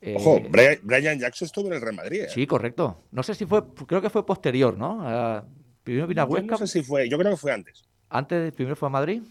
[0.00, 2.22] Eh, Ojo, Brian, Brian, Jackson estuvo en el Real Madrid.
[2.22, 2.28] ¿eh?
[2.32, 3.04] Sí, correcto.
[3.10, 4.98] No sé si fue, creo que fue posterior, ¿no?
[4.98, 5.42] Uh,
[5.82, 6.46] primero vino a Huesca.
[6.46, 7.84] Yo no sé si fue, yo creo que fue antes.
[8.08, 9.22] Antes, primero fue a Madrid.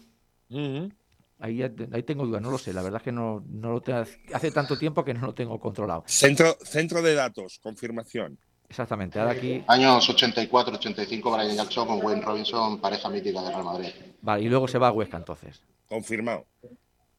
[0.50, 0.92] Uh -huh.
[1.40, 2.72] Ahí, ahí, tengo dudas, no lo sé.
[2.72, 4.00] La verdad es que no, no lo tengo,
[4.34, 6.02] hace tanto tiempo que no lo tengo controlado.
[6.06, 8.38] Centro, centro de datos, confirmación.
[8.68, 9.62] Exactamente, ahora aquí.
[9.68, 13.88] Años 84, 85, Brian Jackson con Wayne Robinson, pareja mítica de Real Madrid.
[14.20, 15.62] Vale, y luego se va a Huesca entonces.
[15.88, 16.44] Confirmado.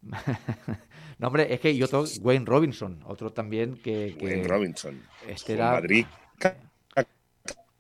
[1.20, 4.16] no, hombre, es que yo tengo Wayne Robinson, otro también que.
[4.18, 5.02] que Wayne Robinson.
[5.28, 5.74] Este era.
[5.74, 6.06] Madrid.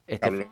[0.05, 0.47] Este, la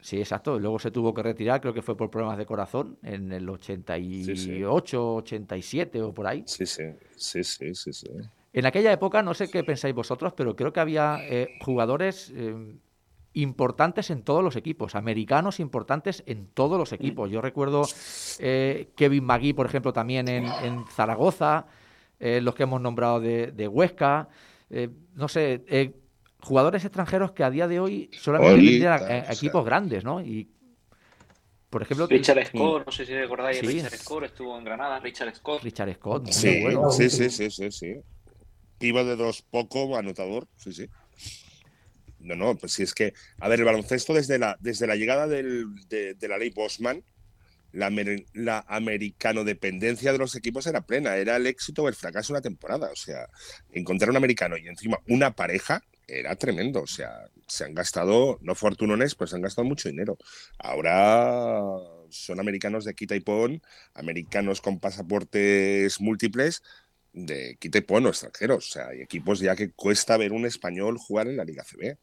[0.00, 0.58] Sí, exacto.
[0.58, 4.34] Luego se tuvo que retirar, creo que fue por problemas de corazón, en el 88,
[4.34, 4.64] sí, sí.
[4.64, 6.42] 87 o por ahí.
[6.46, 6.82] Sí, sí,
[7.16, 8.08] sí, sí, sí, sí.
[8.52, 12.74] En aquella época, no sé qué pensáis vosotros, pero creo que había eh, jugadores eh,
[13.34, 17.30] importantes en todos los equipos, americanos importantes en todos los equipos.
[17.30, 17.86] Yo recuerdo
[18.40, 21.66] eh, Kevin McGee, por ejemplo, también en, en Zaragoza,
[22.20, 24.28] eh, los que hemos nombrado de, de Huesca,
[24.70, 25.94] eh, no sé,
[26.40, 30.20] jugadores extranjeros que a día de hoy solamente vendrían a, a, equipos grandes, ¿no?
[30.20, 30.48] Y
[31.70, 33.66] por ejemplo, Richard Scott, no sé si recordáis, sí.
[33.66, 35.62] Richard Scott estuvo en Granada, Richard Scott.
[35.62, 36.90] Richard Scott, muy sí, bueno.
[36.90, 37.96] Sí, sí, sí, sí, sí.
[38.80, 40.88] Iba de dos poco anotador, sí, sí.
[42.20, 45.26] No, no, pues sí es que, a ver, el baloncesto desde la, desde la llegada
[45.26, 47.02] del, de, de, la ley Bosman,
[47.76, 47.92] la,
[48.32, 52.38] la americano dependencia de los equipos era plena, era el éxito o el fracaso de
[52.38, 52.90] una temporada.
[52.90, 53.28] O sea,
[53.70, 56.82] encontrar un americano y encima una pareja era tremendo.
[56.82, 60.16] O sea, se han gastado, no fortunones, pues se han gastado mucho dinero.
[60.58, 61.60] Ahora
[62.08, 63.62] son americanos de quita y pon,
[63.94, 66.62] americanos con pasaportes múltiples
[67.12, 68.68] de quita y pon o extranjeros.
[68.68, 71.98] O sea, hay equipos ya que cuesta ver un español jugar en la Liga CB.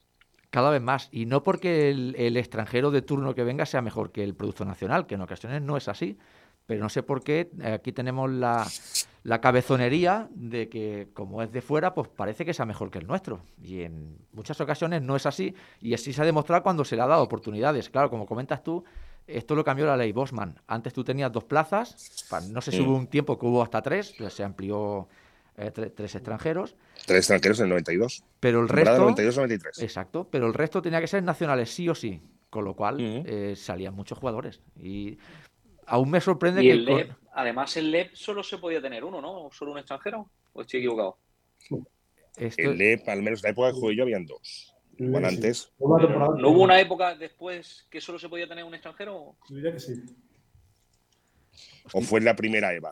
[0.53, 1.09] Cada vez más.
[1.11, 4.65] Y no porque el, el, extranjero de turno que venga sea mejor que el producto
[4.65, 6.19] nacional, que en ocasiones no es así.
[6.67, 8.67] Pero no sé por qué aquí tenemos la,
[9.23, 13.07] la cabezonería de que, como es de fuera, pues parece que sea mejor que el
[13.07, 13.41] nuestro.
[13.63, 15.55] Y en muchas ocasiones no es así.
[15.81, 17.89] Y así se ha demostrado cuando se le ha dado oportunidades.
[17.89, 18.83] Claro, como comentas tú,
[19.25, 20.61] esto lo cambió la ley Bosman.
[20.67, 24.13] Antes tú tenías dos plazas, no sé si hubo un tiempo que hubo hasta tres,
[24.29, 25.07] se amplió
[25.57, 26.75] eh, tre tres extranjeros.
[27.05, 28.23] Tres extranjeros en el 92.
[28.39, 29.09] Pero el resto.
[29.09, 29.83] 92-93.
[29.83, 32.21] Exacto, pero el resto tenía que ser nacionales, sí o sí.
[32.49, 33.23] Con lo cual uh -huh.
[33.25, 34.61] eh, salían muchos jugadores.
[34.79, 35.17] Y
[35.87, 36.71] aún me sorprende y que.
[36.73, 39.49] El LEP, además, el LEP solo se podía tener uno, ¿no?
[39.51, 40.29] ¿Solo un extranjero?
[40.53, 41.17] ¿O estoy equivocado?
[42.37, 42.61] Esto...
[42.61, 44.75] El LEP, al menos la época que jugué yo, habían dos.
[44.97, 45.71] Bueno, antes.
[45.79, 45.97] ¿No,
[46.35, 49.35] ¿No, hubo una época después que solo se podía tener un extranjero?
[49.49, 49.93] Diría que sí.
[51.91, 52.91] ¿O fue la primera EVA?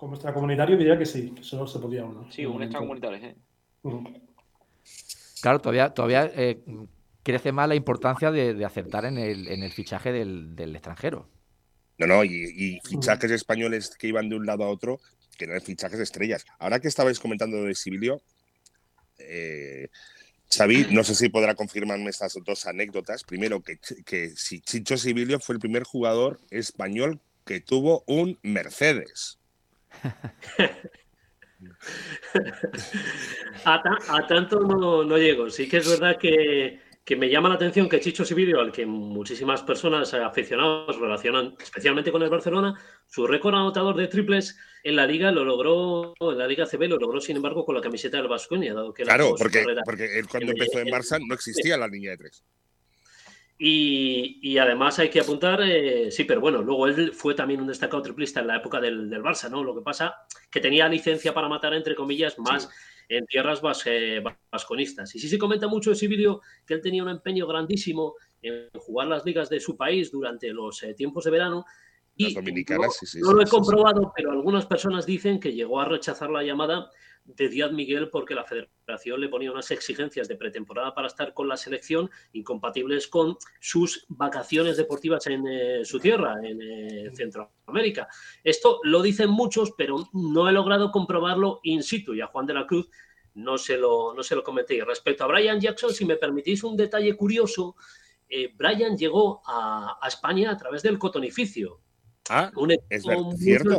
[0.00, 2.26] Como extracomunitario diría que sí, que solo se podía uno.
[2.32, 3.36] Sí, un extracomunitario, ¿eh?
[3.82, 4.22] Uh -huh.
[5.42, 6.58] Claro, todavía, todavía eh,
[7.22, 11.28] crece más la importancia de, de acertar en el, en el, fichaje del, del extranjero.
[11.98, 15.00] No, no, y, y, fichajes españoles que iban de un lado a otro,
[15.36, 16.46] que eran fichajes de estrellas.
[16.58, 18.22] Ahora que estabais comentando de Sibilio,
[19.18, 19.88] eh,
[20.50, 23.22] Xavi, no sé si podrá confirmarme estas dos anécdotas.
[23.22, 29.39] Primero, que, que si Chicho Sibilio fue el primer jugador español que tuvo un Mercedes.
[33.64, 35.50] A, ta a, tanto no, no, llego.
[35.50, 38.86] Sí que es verdad que, que, me llama la atención que Chicho Sibilio, al que
[38.86, 42.74] muchísimas personas aficionados relacionan especialmente con el Barcelona,
[43.06, 46.98] su récord anotador de triples en la liga lo logró, en la liga CB lo
[46.98, 50.52] logró sin embargo con la camiseta del Vasconia, dado que Claro, porque, porque él cuando
[50.52, 52.44] empezó en Barça no existía la línea de tres.
[53.62, 57.66] Y, y, además hay que apuntar, eh, sí, pero bueno, luego él fue también un
[57.66, 59.62] destacado triplista en la época del, del, Barça, ¿no?
[59.62, 60.14] Lo que pasa
[60.50, 62.68] que tenía licencia para matar, entre comillas, más sí.
[63.10, 65.14] en tierras vas- eh, vasconistas.
[65.14, 69.08] Y sí se comenta mucho de Sibilio que él tenía un empeño grandísimo en jugar
[69.08, 71.66] las ligas de su país durante los eh, tiempos de verano.
[72.16, 75.52] Y Las dominicanas, no, sí, sí, no lo he comprobado, pero algunas personas dicen que
[75.52, 76.90] llegó a rechazar la llamada
[77.36, 81.48] de Díaz Miguel porque la federación le ponía unas exigencias de pretemporada para estar con
[81.48, 88.08] la selección incompatibles con sus vacaciones deportivas en eh, su tierra, en eh, Centroamérica.
[88.44, 92.14] Esto lo dicen muchos, pero no he logrado comprobarlo in situ.
[92.14, 92.90] Y a Juan de la Cruz
[93.34, 94.74] no se lo, no se lo comenté.
[94.74, 97.76] Y respecto a Brian Jackson, si me permitís un detalle curioso,
[98.28, 101.80] eh, Brian llegó a, a España a través del Cotonificio,
[102.30, 103.76] Ah, un equipo es cierto.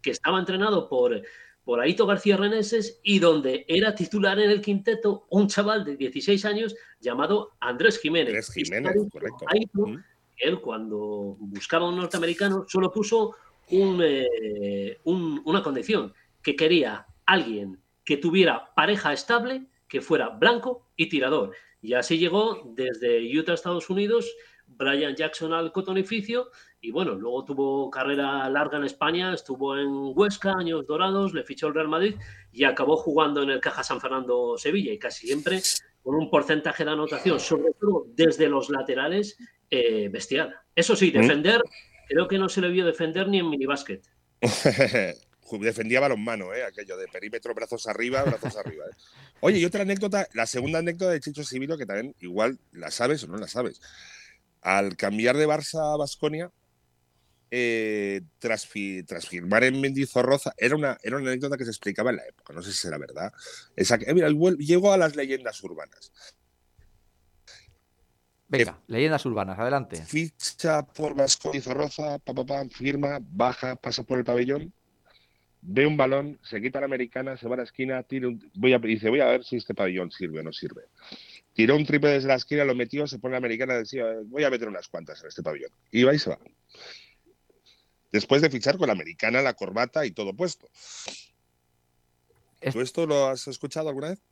[0.00, 1.20] que estaba entrenado por,
[1.64, 6.44] por Aito García Reneses y donde era titular en el quinteto un chaval de 16
[6.44, 8.28] años llamado Andrés Jiménez.
[8.28, 9.44] Andrés Jiménez, está dicho correcto.
[9.48, 10.04] Aito Mm.
[10.38, 13.34] él cuando buscaba un norteamericano solo puso
[13.70, 20.86] un, eh, un- una condición, que quería alguien que tuviera pareja estable, que fuera blanco
[20.96, 21.52] y tirador.
[21.80, 24.30] Y así llegó desde Utah, Estados Unidos,
[24.66, 26.48] Brian Jackson al cotonificio
[26.84, 31.68] y bueno, luego tuvo carrera larga en España, estuvo en Huesca, años dorados, le fichó
[31.68, 32.14] el Real Madrid
[32.52, 35.62] y acabó jugando en el Caja San Fernando Sevilla y casi siempre
[36.02, 39.38] con un porcentaje de anotación, sobre todo desde los laterales,
[39.70, 40.54] eh, bestial.
[40.76, 41.20] Eso sí, ¿Mm?
[41.20, 41.62] defender,
[42.06, 44.02] creo que no se le vio defender ni en minibásquet.
[45.60, 46.64] Defendía balonmano, ¿eh?
[46.64, 48.84] aquello de perímetro, brazos arriba, brazos arriba.
[48.90, 48.96] ¿eh?
[49.40, 53.24] Oye, y otra anécdota, la segunda anécdota de Chicho Sibilo, que también igual la sabes
[53.24, 53.80] o no la sabes.
[54.60, 56.50] Al cambiar de Barça a Basconia,
[58.38, 62.16] tras, fi- tras firmar en Mendizorroza, era una, era una anécdota que se explicaba en
[62.16, 63.32] la época, no sé si será verdad.
[63.76, 66.12] Esa, eh, mira, llegó a las leyendas urbanas.
[68.48, 70.04] Venga, leyendas urbanas, adelante.
[70.04, 74.72] Ficha por Vasco y Zorroza, pa, pa, pa, firma, baja, pasa por el pabellón,
[75.62, 78.74] ve un balón, se quita la americana, se va a la esquina, tira un- voy
[78.74, 80.82] a, dice, voy a ver si este pabellón sirve o no sirve.
[81.54, 84.50] Tiró un triple desde la esquina, lo metió, se pone la americana, decía, voy a
[84.50, 85.70] meter unas cuantas en este pabellón.
[85.90, 86.38] Y va y se va.
[88.14, 90.68] Después de fichar con la americana, la corbata y todo puesto.
[92.60, 94.22] Es- ¿Tú esto lo has escuchado alguna vez?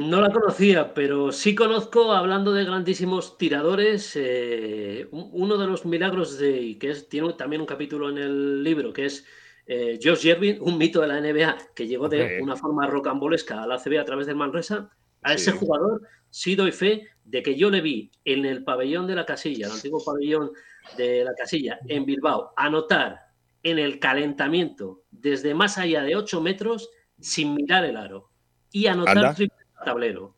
[0.00, 5.84] No la conocía, pero sí conozco, hablando de grandísimos tiradores, eh, un- uno de los
[5.84, 9.24] milagros de, que es, tiene también un capítulo en el libro, que es
[9.66, 13.66] eh, Josh Jervin, un mito de la NBA, que llegó de una forma rocambolesca a
[13.66, 14.90] la ACB a través del Manresa.
[15.22, 19.16] A ese jugador sí doy fe de que yo le vi en el pabellón de
[19.16, 20.52] la casilla, el antiguo pabellón
[20.96, 23.28] de la casilla, en Bilbao, anotar
[23.62, 26.88] en el calentamiento desde más allá de 8 metros
[27.20, 28.30] sin mirar el aro
[28.70, 29.34] y anotar Anda.
[29.34, 30.36] triple tablero.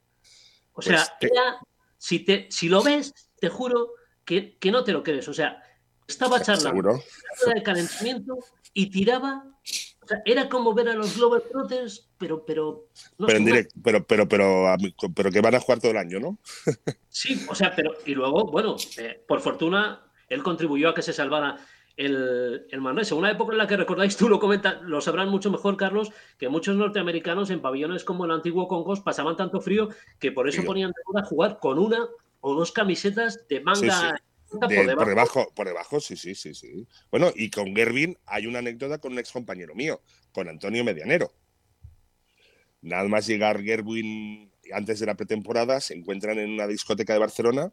[0.72, 1.58] O sea, Pues te- era-
[1.98, 3.90] si, te, si lo ves, te juro
[4.24, 5.28] que, que no te lo crees.
[5.28, 5.62] O sea,
[6.08, 7.02] estaba charlando Seguro.
[7.54, 8.38] de calentamiento
[8.72, 9.44] y tiraba.
[10.02, 13.50] O sea, era como ver a los Glover Trotters, pero, pero, no Pero en sé,
[13.50, 14.06] directo, pero,
[15.14, 16.38] pero que van a jugar todo el año, ¿no?
[17.08, 21.12] Sí, o sea, pero y luego, bueno, eh, por fortuna, él contribuyó a que se
[21.12, 21.56] salvara
[21.96, 23.14] el, el Manresa.
[23.14, 26.48] Una época en la que recordáis, tú lo comentas, lo sabrán mucho mejor, Carlos, que
[26.48, 30.90] muchos norteamericanos en pabellones como el antiguo Congos pasaban tanto frío que por eso ponían
[30.92, 32.08] de moda jugar con una
[32.40, 34.22] o dos camisetas de manga Sí, sí.
[34.48, 35.52] corta De- por por, debajo.
[35.54, 36.86] por debajo, sí, sí, sí, sí.
[37.10, 40.00] Bueno, y con Gervin hay una anécdota con un ex compañero mío,
[40.32, 41.30] con Antonio Medianero.
[42.82, 47.72] Nada más llegar Gervin antes de la pretemporada, se encuentran en una discoteca de Barcelona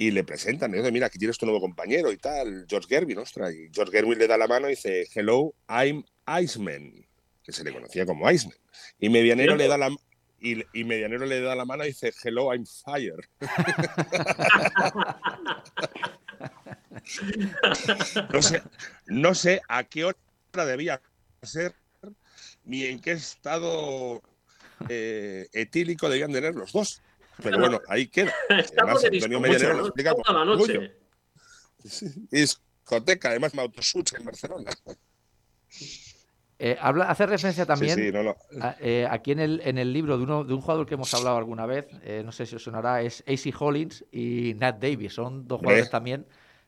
[0.00, 0.74] y le presentan.
[0.74, 3.52] Y mira, aquí tienes tu nuevo compañero y tal, George Gervin, ostras.
[3.52, 6.02] Y George Gervin le da la mano y dice, hello, I'm
[6.42, 7.06] Iceman,
[7.42, 8.56] que se le conocía como Iceman.
[8.98, 9.94] Y Medianero le da la
[10.40, 13.28] y, y Medianero le da la mano y dice, hello, I'm Fire.
[18.32, 18.62] No sé,
[19.06, 21.00] no sé a qué hora debía
[21.42, 21.74] ser
[22.64, 24.22] ni en qué estado
[24.88, 27.02] eh, etílico debían tener los dos.
[27.42, 28.32] Pero bueno, ahí queda.
[28.48, 29.80] Además, de Antonio mucho, lo ¿no?
[29.86, 30.96] explica con la noche.
[32.30, 34.70] Discoteca, además me autosuche en Barcelona.
[36.62, 38.36] Eh, habla, hace referencia también Sí, sí, no, no.
[38.60, 41.12] a- eh, aquí en el, en el libro de, uno, de un jugador que hemos
[41.14, 45.14] hablado alguna vez, eh, no sé si os sonará, es AC Hollins y Nat Davis.
[45.14, 46.26] Son dos jugadores también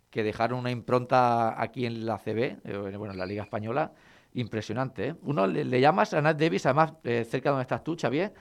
[0.08, 3.92] que dejaron una impronta aquí en la CB, eh, bueno, en la Liga Española,
[4.32, 5.08] impresionante.
[5.08, 5.14] ¿eh?
[5.22, 8.32] Uno le, le llamas a Nat Davis, además, eh, cerca de donde estás tú, Xavier,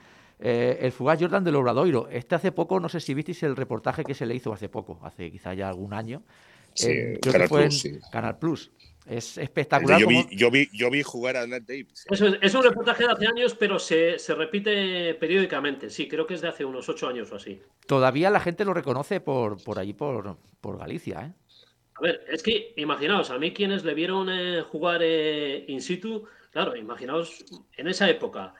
[0.42, 2.08] eh, el fugaz Jordan del Obradoiro.
[2.10, 4.98] Este hace poco, no sé si visteis el reportaje que se le hizo hace poco,
[5.02, 6.22] hace quizá ya algún año.
[6.74, 8.00] Sí, en- creo Canal que fue Plus, en sí.
[8.10, 8.70] Canal Plus.
[9.04, 9.98] Es espectacular.
[9.98, 12.06] Yo como- vi, yo, vi, yo vi jugar a Nat Davis.
[12.08, 15.90] Eso es, es un reportaje de hace años, pero se, se repite periódicamente.
[15.90, 17.60] Sí, creo que es de hace unos ocho años o así.
[17.86, 21.20] Todavía la gente lo reconoce por, por allí, por, por Galicia.
[21.26, 21.32] ¿eh?
[21.96, 26.24] A ver, es que imaginaos, a mí quienes le vieron eh, jugar eh, in situ,
[26.52, 27.44] claro, imaginaos
[27.76, 28.54] en esa época,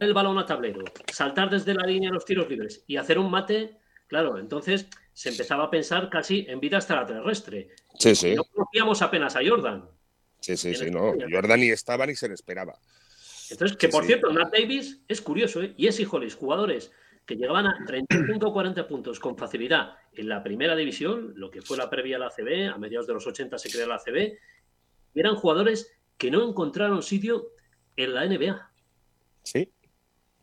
[0.00, 3.78] el balón a tablero, saltar desde la línea los tiros libres y hacer un mate,
[4.06, 7.70] claro, entonces se empezaba a pensar casi en vida extraterrestre.
[7.98, 8.34] Sí, sí.
[8.34, 9.88] No conocíamos apenas a Jordan.
[10.40, 11.14] Sí, sí, sí, no.
[11.30, 12.78] Jordan ni estaba ni se le esperaba.
[13.50, 14.08] Entonces, que Sí, por sí.
[14.08, 15.74] cierto, Nat Davis es curioso, ¿eh?
[15.76, 16.92] Y es Hollis, jugadores
[17.28, 21.60] que llegaban a 35 o 40 puntos con facilidad en la primera división, lo que
[21.60, 24.38] fue la previa a la ACB, a mediados de los 80 se creó la ACB,
[25.14, 27.48] y eran jugadores que no encontraron sitio
[27.96, 28.72] en la NBA.
[29.42, 29.70] Sí.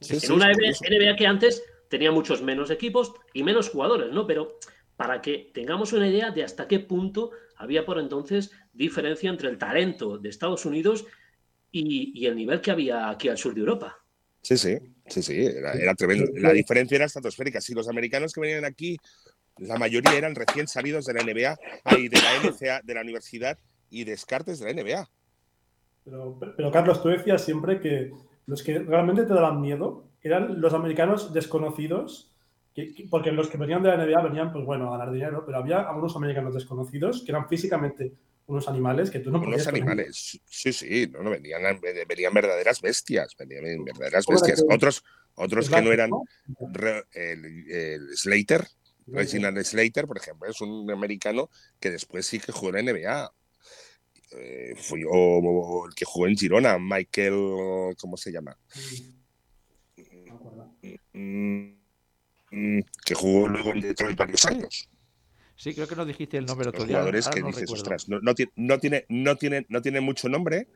[0.05, 4.27] Sí, en sí, una NBA, que antes tenía muchos menos equipos y menos jugadores, ¿no?
[4.27, 4.59] Pero
[4.95, 9.57] para que tengamos una idea de hasta qué punto había por entonces diferencia entre el
[9.57, 11.05] talento de Estados Unidos
[11.71, 13.97] y, y el nivel que había aquí al sur de Europa.
[14.41, 16.31] Sí, sí, sí, sí, era, era tremendo.
[16.35, 17.59] La diferencia era estratosférica.
[17.61, 18.97] Si los americanos que venían aquí,
[19.57, 23.57] la mayoría eran recién salidos de la NBA, ahí de la NCA, de la universidad
[23.89, 25.09] y descartes de la NBA.
[26.03, 28.11] Pero, pero, Carlos, tú decías siempre que
[28.47, 32.31] los que realmente te daban miedo eran los americanos desconocidos,
[32.73, 35.43] que- que- porque los que venían de la NBA venían, pues bueno, a ganar dinero,
[35.45, 38.13] pero había algunos americanos desconocidos que eran físicamente
[38.47, 39.73] unos animales que tú no Unos podías ellos.
[39.81, 40.39] animales.
[40.45, 41.61] Sí, sí, no, no, venían,
[42.07, 44.65] venían verdaderas bestias, venían verdaderas ¿Cómo era bestias.
[44.67, 45.03] que- Otros,
[45.35, 46.23] otros que no eran ¿no?
[46.71, 48.65] re- el, el Slater,
[49.07, 53.31] Reginald Slater, por ejemplo, es un americano que después sí que jugó en NBA.
[54.37, 58.57] Eh, fue, o, o el que jugó en Girona, Michael, ¿cómo se llama?
[61.13, 61.75] No
[63.05, 64.89] que jugó luego en Detroit varios años.
[65.55, 66.97] Sí, creo que nos dijiste el nombre Los otro día.
[66.97, 67.81] jugadores que no dices, recuerdo.
[67.81, 70.67] ostras, no, no, no tiene, no, tiene, no tiene mucho nombre,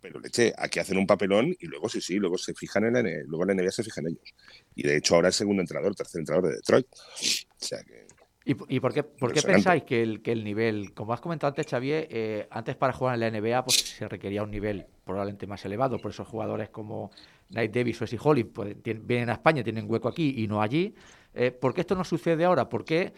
[0.00, 3.02] pero leche, aquí hacen un papelón y luego sí, sí, luego se fijan en la,
[3.26, 4.34] luego en la NBA se fijan en ellos.
[4.74, 6.86] Y de hecho ahora es segundo entrenador, tercer entrenador de Detroit.
[6.92, 8.06] O sea que
[8.44, 11.48] ¿Y, y por qué, por qué pensáis que el, que el nivel, como has comentado
[11.48, 15.46] antes, Xavier, eh, antes para jugar en la NBA pues, se requería un nivel probablemente
[15.46, 15.98] más elevado?
[15.98, 17.10] Por eso jugadores como
[17.50, 20.94] Knight Davis o Essie Hollins pues, vienen a España, tienen hueco aquí y no allí.
[21.34, 22.68] Eh, ¿Por qué esto no sucede ahora?
[22.68, 23.12] ¿Por qué?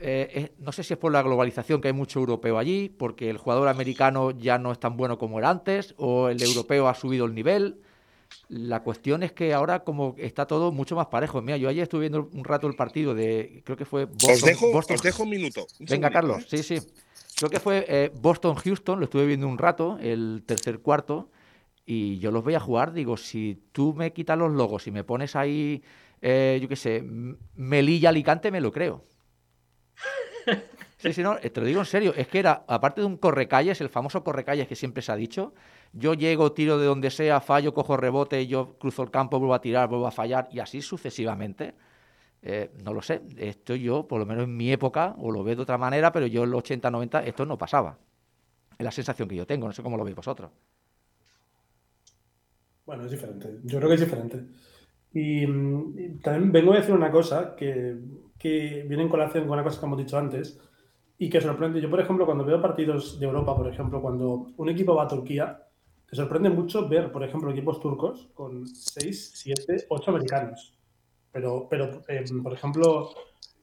[0.00, 3.36] eh, no sé si es por la globalización, que hay mucho europeo allí, porque el
[3.36, 7.26] jugador americano ya no es tan bueno como era antes, o el europeo ha subido
[7.26, 7.80] el nivel.
[8.48, 11.42] La cuestión es que ahora como está todo mucho más parejo.
[11.42, 14.34] Mira, yo ayer estuve viendo un rato el partido de, creo que fue Boston.
[14.36, 15.68] os, dejo, Boston- os dejo un minuto.
[15.78, 16.62] un Venga, Carlos, ¿eh?
[16.62, 16.86] sí, sí.
[17.36, 21.30] Creo que fue eh, Boston-Houston, lo estuve viendo un rato, el tercer cuarto,
[21.84, 22.92] y yo los voy a jugar.
[22.92, 25.82] Digo, si tú me quitas los logos y me pones ahí,
[26.22, 29.04] eh, yo qué sé, M- Melilla Alicante, me lo creo.
[30.98, 33.16] Sí, sí, no, eh, te lo digo en serio, es que era, aparte de un
[33.18, 35.54] correcalles, el famoso correcalles que siempre se ha dicho,
[35.92, 39.60] yo llego, tiro de donde sea, fallo, cojo rebote, yo cruzo el campo, vuelvo a
[39.60, 41.74] tirar, vuelvo a fallar, y así sucesivamente.
[42.42, 45.56] Eh, no lo sé, esto yo, por lo menos en mi época, o lo veo
[45.56, 47.98] de otra manera, pero yo en los 80, 90, esto no pasaba.
[48.78, 50.50] Es la sensación que yo tengo, no sé cómo lo veis vosotros.
[52.86, 53.58] Bueno, es diferente.
[53.64, 54.46] Yo creo que es diferente.
[55.12, 57.98] Y, mm, y también vengo a decir una cosa que,
[58.38, 60.58] que viene en colación con una cosa que hemos dicho antes
[61.18, 61.80] y que sorprende.
[61.80, 65.08] Yo, por ejemplo, cuando veo partidos de Europa, por ejemplo, cuando un equipo va a
[65.08, 65.64] Turquía,
[66.08, 70.78] te sorprende mucho ver, por ejemplo, equipos turcos con 6, 7, 8 americanos.
[71.32, 73.10] Pero, pero eh, por ejemplo,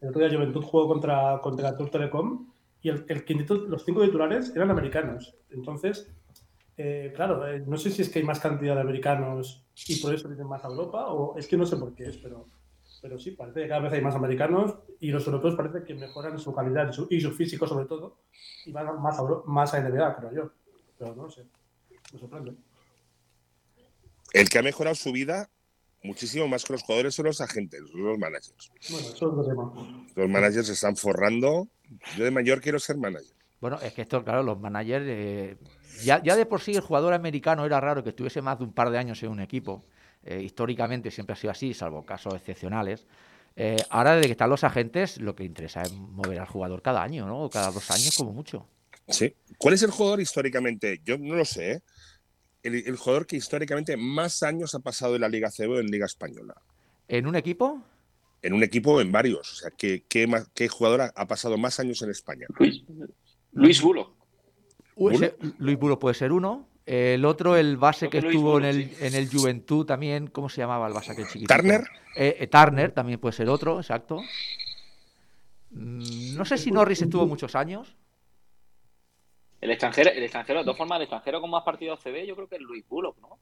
[0.01, 4.55] el otro día Juventud jugó contra, contra Turk Telecom y el, el los cinco titulares
[4.55, 5.35] eran americanos.
[5.49, 6.11] Entonces,
[6.77, 10.13] eh, claro, eh, no sé si es que hay más cantidad de americanos y por
[10.13, 12.47] eso vienen más a Europa, o es que no sé por qué es, pero,
[13.05, 16.39] pero sí, parece que cada vez hay más americanos y los europeos parece que mejoran
[16.39, 18.17] su calidad y su, y su físico sobre todo,
[18.65, 20.51] y van más a, más a NBA, creo yo.
[20.97, 21.45] Pero no sé,
[22.11, 22.55] me sorprende.
[24.33, 25.51] El que ha mejorado su vida
[26.01, 28.71] muchísimo más que los jugadores son los agentes, los managers.
[28.89, 30.07] Bueno, eso es otro tema.
[30.15, 31.67] Los managers se están forrando.
[32.17, 33.35] Yo de mayor quiero ser manager.
[33.61, 35.05] Bueno, es que esto, claro, los managers.
[35.07, 35.57] eh,
[36.03, 38.73] ya, ya de por sí el jugador americano era raro que estuviese más de un
[38.73, 39.85] par de años en un equipo.
[40.25, 43.05] Eh, históricamente siempre ha sido así, salvo casos excepcionales.
[43.55, 47.01] Eh, ahora, desde que están los agentes, lo que interesa es mover al jugador cada
[47.03, 47.43] año, ¿no?
[47.43, 48.67] O cada dos años, como mucho.
[49.07, 49.33] Sí.
[49.57, 50.99] ¿Cuál es el jugador históricamente?
[51.05, 51.71] Yo no lo sé.
[51.73, 51.81] ¿eh?
[52.63, 55.85] El, el jugador que históricamente más años ha pasado en la Liga CB o en
[55.85, 56.55] Liga Española.
[57.07, 57.81] ¿En un equipo?
[58.41, 59.51] En un equipo o en varios.
[59.53, 62.47] O sea, ¿qué, qué, más- qué jugador ha, ha pasado más años en España?
[62.57, 62.83] Luis,
[63.53, 63.79] Luis
[65.11, 66.67] ese- Luis Buro puede ser uno.
[66.85, 70.87] El otro, el base que estuvo en el, en el Juventud también, ¿cómo se llamaba
[70.87, 71.53] el base aquel chiquitito?
[71.55, 71.81] ¿Turner?
[72.15, 74.19] Eh, eh, Turner también puede ser otro, exacto.
[75.71, 77.95] Mm, No sé si Norris estuvo muchos años.
[79.61, 82.47] El extranjero, el extranjero, de todas formas, el extranjero con más partidos CB, yo creo
[82.47, 83.39] que es Luis Bullock, ¿no?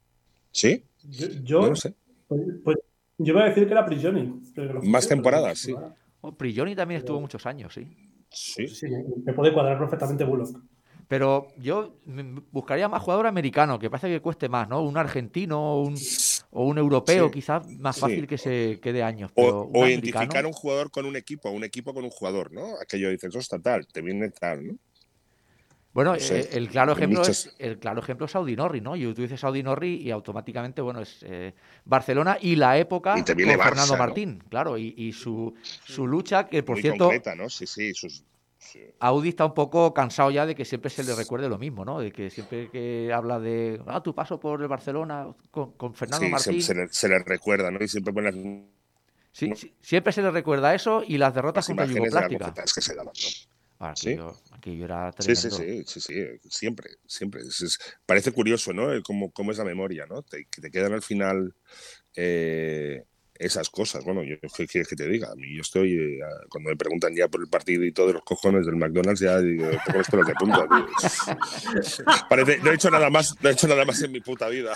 [0.50, 0.82] ¿Sí?
[1.02, 1.94] Yo, yo, No lo sé.
[2.28, 2.78] pues, pues,
[3.18, 4.40] yo a decir que era Prigioni.
[4.84, 5.74] Más temporadas, sí.
[6.22, 7.86] Oh, Prigioni también Pero- estuvo muchos años, sí.
[8.30, 8.66] Sí.
[8.68, 10.58] Sí, me, me puede cuadrar perfectamente Bullock.
[11.08, 11.96] Pero yo
[12.50, 14.82] buscaría más jugador americano, que parece que cueste más, ¿no?
[14.82, 15.94] Un argentino o un,
[16.50, 17.32] o un europeo, Sí.
[17.32, 18.00] quizás más Sí.
[18.00, 19.30] fácil que se quede años.
[19.34, 22.76] O, un identificar un jugador con un equipo, un equipo con un jugador, ¿no?
[22.80, 24.74] Aquello dices, ostras, tal, te viene tal, ¿no?
[25.92, 28.96] Bueno, No sé, el claro ejemplo es el claro ejemplo es Audi Norri, ¿no?
[28.96, 33.22] Y tú dices Audi Norri y automáticamente, bueno, es eh, Barcelona y la época Y
[33.22, 33.96] te viene con Fernando.
[33.96, 37.48] Martín, claro, y, y su, su lucha, que por Muy cierto, concreta, ¿no?
[37.48, 38.24] Sí, sí, sus-
[38.72, 38.82] sí.
[39.00, 42.00] Audi está un poco cansado ya de que siempre se le recuerde lo mismo, ¿no?
[42.00, 46.26] De que siempre que habla de, ah, tu paso por el Barcelona con, con Fernando
[46.26, 47.82] Sí, Martín, se le, se le recuerda, ¿no?
[47.82, 48.70] Y siempre ponen las,
[49.32, 49.56] sí, no.
[49.80, 52.74] siempre se le recuerda eso y las derrotas las contra imágenes de las Yugoplástica.
[52.74, 53.28] que se daban, ¿no?
[53.80, 54.10] Ah, Sí.
[54.10, 56.14] aquello, aquello era Sí, sí, sí, sí, sí,
[56.48, 57.42] siempre, siempre.
[57.42, 58.88] Es- es- parece curioso, ¿no?
[59.02, 60.22] Cómo, cómo es la memoria, ¿no?
[60.22, 61.54] Te quedan al final
[62.16, 63.04] eh,
[63.36, 64.04] esas cosas.
[64.04, 65.32] Bueno, yo ¿qué quieres que te diga?
[65.32, 68.22] A mí yo estoy, eh, cuando me preguntan ya por el partido y todos los
[68.22, 70.66] cojones del McDonald's, ya digo, tengo los pelos de punta.
[72.28, 74.74] Parece, no he hecho nada más, no he hecho nada más en mi puta vida.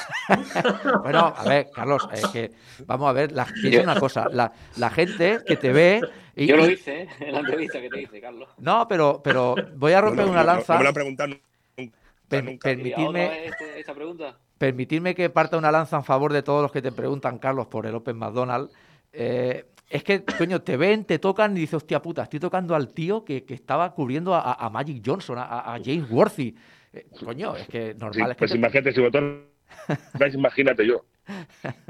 [1.03, 2.51] Bueno, a ver, Carlos, es que
[2.87, 6.01] vamos a ver, la, piensa una cosa, la, la gente que te ve
[6.35, 7.09] y, Yo lo hice, ¿eh?
[7.21, 8.49] En la entrevista que te hice, Carlos.
[8.59, 10.75] no, pero pero voy a romper No, no, una lanza.
[10.75, 11.29] No me lo han preguntado
[11.77, 11.97] nunca.
[12.29, 12.71] Per- nunca.
[12.71, 14.39] ¿Y permitidme, otra vez este- esta pregunta?
[14.59, 17.87] Permitidme que parta una lanza en favor de todos los que te preguntan, Carlos, por
[17.87, 18.73] el Open McDonald's.
[19.13, 22.89] Eh, es que, coño, te ven, te tocan y dices, hostia puta, estoy tocando al
[22.93, 26.55] tío que, que estaba cubriendo a, a Magic Johnson, a, a James Worthy.
[26.93, 31.05] Eh, coño, es que Sí, normal es que pues te- imagínate, si vais, imagínate yo.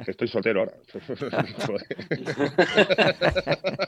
[0.06, 0.72] Estoy soltero ahora.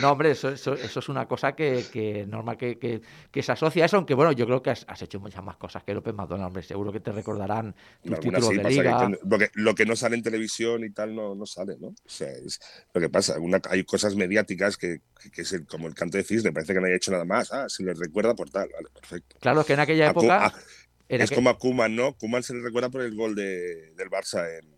[0.00, 3.00] No, hombre, eso, eso, eso es una cosa que, que normal que, que-
[3.30, 5.56] que se asocia a eso, aunque bueno, yo creo que has, has hecho muchas más
[5.56, 9.10] cosas que López McDonald, hombre, seguro que te recordarán tus títulos sí, de liga.
[9.54, 11.88] lo, que, no sale en televisión y tal no, no sale, ¿no?
[11.88, 12.60] O sea, es
[12.92, 13.38] lo que pasa.
[13.40, 15.00] Una- hay cosas mediáticas que,
[15.34, 17.50] es el- como el canto de cisne, parece que no haya hecho nada más.
[17.52, 19.36] Ah, se le recuerda por tal, vale, perfecto.
[19.40, 20.46] Claro, es que en aquella A época...
[20.46, 20.52] a-
[21.08, 22.14] en es como a Kuman, ¿no?
[22.14, 24.75] Kuman se le recuerda por el gol de, del Barça en,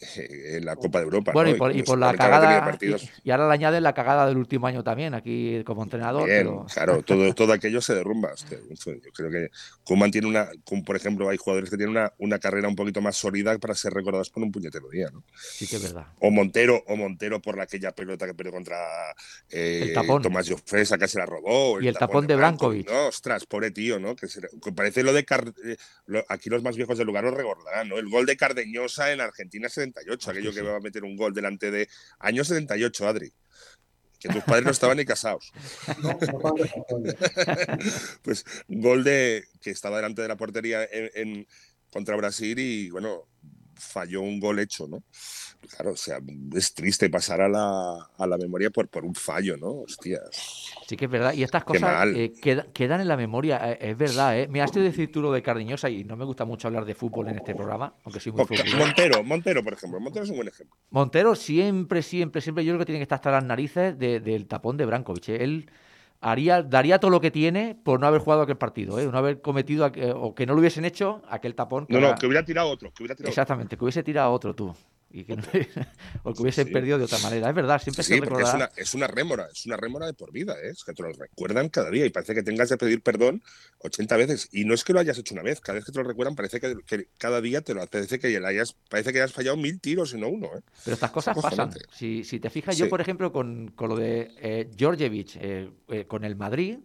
[0.00, 1.32] en la Copa de Europa.
[1.32, 1.56] Bueno, ¿no?
[1.56, 2.78] y por, y la cagada,
[3.22, 6.26] y, ahora le añaden la cagada del último año también, aquí como entrenador.
[6.26, 8.32] Bien, pero- claro, todo, todo aquello se derrumba.
[8.32, 8.58] hostia.
[8.68, 9.50] Yo creo que
[9.84, 10.48] Koeman tiene una,
[10.86, 13.92] por ejemplo, hay jugadores que tienen una, una carrera un poquito más sólida para ser
[13.92, 15.22] recordados por un puñetero día, ¿no?
[15.34, 16.06] Sí que es verdad.
[16.20, 18.76] O Montero, o Montero por la aquella pelota que perdió contra
[19.50, 20.22] eh, El tapón.
[20.22, 21.72] Tomás Jofresa, que se la robó.
[21.74, 22.88] o Y el tapón de Brankovic.
[22.90, 24.16] No, ostras, pobre tío, ¿no?
[24.16, 24.40] Que, se-
[24.74, 25.76] parece lo de Car- eh,
[26.28, 27.98] aquí los más viejos del lugar lo recordarán, ¿no?
[27.98, 30.64] El gol de Cardeñosa en Argentina 78, aquello que sí.
[30.66, 31.88] va a meter un gol delante de
[32.18, 33.32] año 78, Adri.
[34.18, 35.50] Que tus padres no estaban ni casados.
[36.02, 37.84] No, no tanto, no tanto.
[38.22, 41.46] pues gol de que estaba delante de la portería en, en-
[41.90, 43.26] contra Brasil y bueno
[43.74, 45.02] falló un gol hecho no
[45.68, 46.18] claro o sea
[46.54, 50.20] es triste pasar a la, a la memoria por, por un fallo no hostia
[50.86, 51.32] Sí que es verdad.
[51.34, 51.82] Y estas cosas
[52.16, 54.36] eh, queda- quedan en la memoria, eh, es verdad.
[54.36, 54.48] ¿eh?
[54.48, 56.96] Me has de decir tú lo de Cardeñosa y no me gusta mucho hablar de
[56.96, 58.76] fútbol en este programa, aunque soy muy futbolero.
[58.78, 62.80] Montero Montero por ejemplo Montero es un buen ejemplo Montero siempre, siempre, siempre, yo creo
[62.80, 65.28] que tiene que estar hasta las narices de- del tapón de Brankovic.
[65.28, 65.44] ¿eh?
[65.44, 65.70] Él
[66.20, 69.06] haría, daría todo lo que tiene por no haber jugado aquel partido, ¿eh?
[69.06, 71.86] no haber cometido aqu- o que no lo hubiesen hecho aquel tapón.
[71.86, 73.40] que no no que hubiera tirado otro que hubiera tirado otro.
[73.42, 74.74] Exactamente, que hubiese tirado otro tú.
[75.12, 75.42] Y que no-
[76.22, 76.72] o que hubiesen sí.
[76.72, 77.48] perdido de otra manera.
[77.48, 80.30] Es verdad, siempre Sí, se es una, es una rémora, es una rémora de por
[80.32, 80.70] vida, ¿eh?
[80.70, 83.42] es que te lo recuerdan cada día y parece que tengas que pedir perdón
[83.80, 84.48] 80 veces.
[84.52, 86.36] Y no es que lo hayas hecho una vez, cada vez que te lo recuerdan
[86.36, 89.56] parece que, que cada día te lo parece que le hayas, parece que hayas fallado
[89.56, 90.46] mil tiros y no uno.
[90.56, 90.60] ¿eh?
[90.84, 91.72] Pero estas cosas pasan.
[91.92, 96.04] Si, si te fijas, yo, por ejemplo, con, con lo de eh, Djordjevic, eh, eh,
[96.06, 96.78] con el Madrid,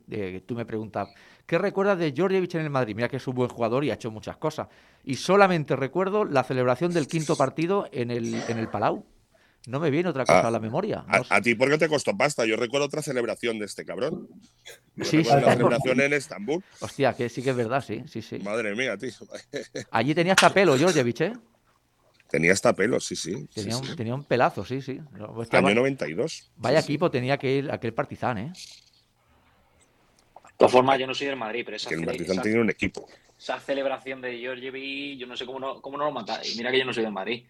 [0.46, 1.10] tú me preguntas,
[1.46, 2.96] ¿qué recuerdas de Djordjevic en el Madrid?
[2.96, 4.68] Mira que es un buen jugador y ha hecho muchas cosas.
[5.04, 9.06] Y solamente recuerdo la celebración del quinto partido en el, en el Palau.
[9.68, 11.04] No me viene otra cosa Ah, a la memoria.
[11.08, 12.46] A, No a ti, ¿por qué te costó pasta?
[12.46, 14.28] Yo recuerdo otra celebración de este cabrón.
[14.96, 15.30] Yo Sí, sí.
[15.32, 16.64] una celebración en Estambul.
[16.82, 18.38] Hostia, que sí que es verdad, sí, sí, sí.
[18.40, 19.10] Madre mía, tío.
[19.90, 21.34] Allí tenía hasta pelo Djordjevic, ¿eh?
[22.30, 23.48] Tenía hasta pelo, sí, sí.
[23.56, 23.90] Tenía, sí.
[23.90, 25.00] un, tenía un pelazo, sí, sí.
[25.20, 26.52] Hostia, Año va- 92.
[26.58, 26.86] vaya sí.
[26.92, 28.54] equipo tenía aquel, aquel Partizan, ¿eh?
[30.56, 32.70] De todas formas, yo no soy del Madrid, pero esa, Que el esa- tenía un
[32.70, 33.06] equipo.
[33.38, 36.56] esa celebración de Georgievi, yo no sé cómo no, cómo no lo matáis.
[36.56, 37.44] Mira que yo no soy del Madrid.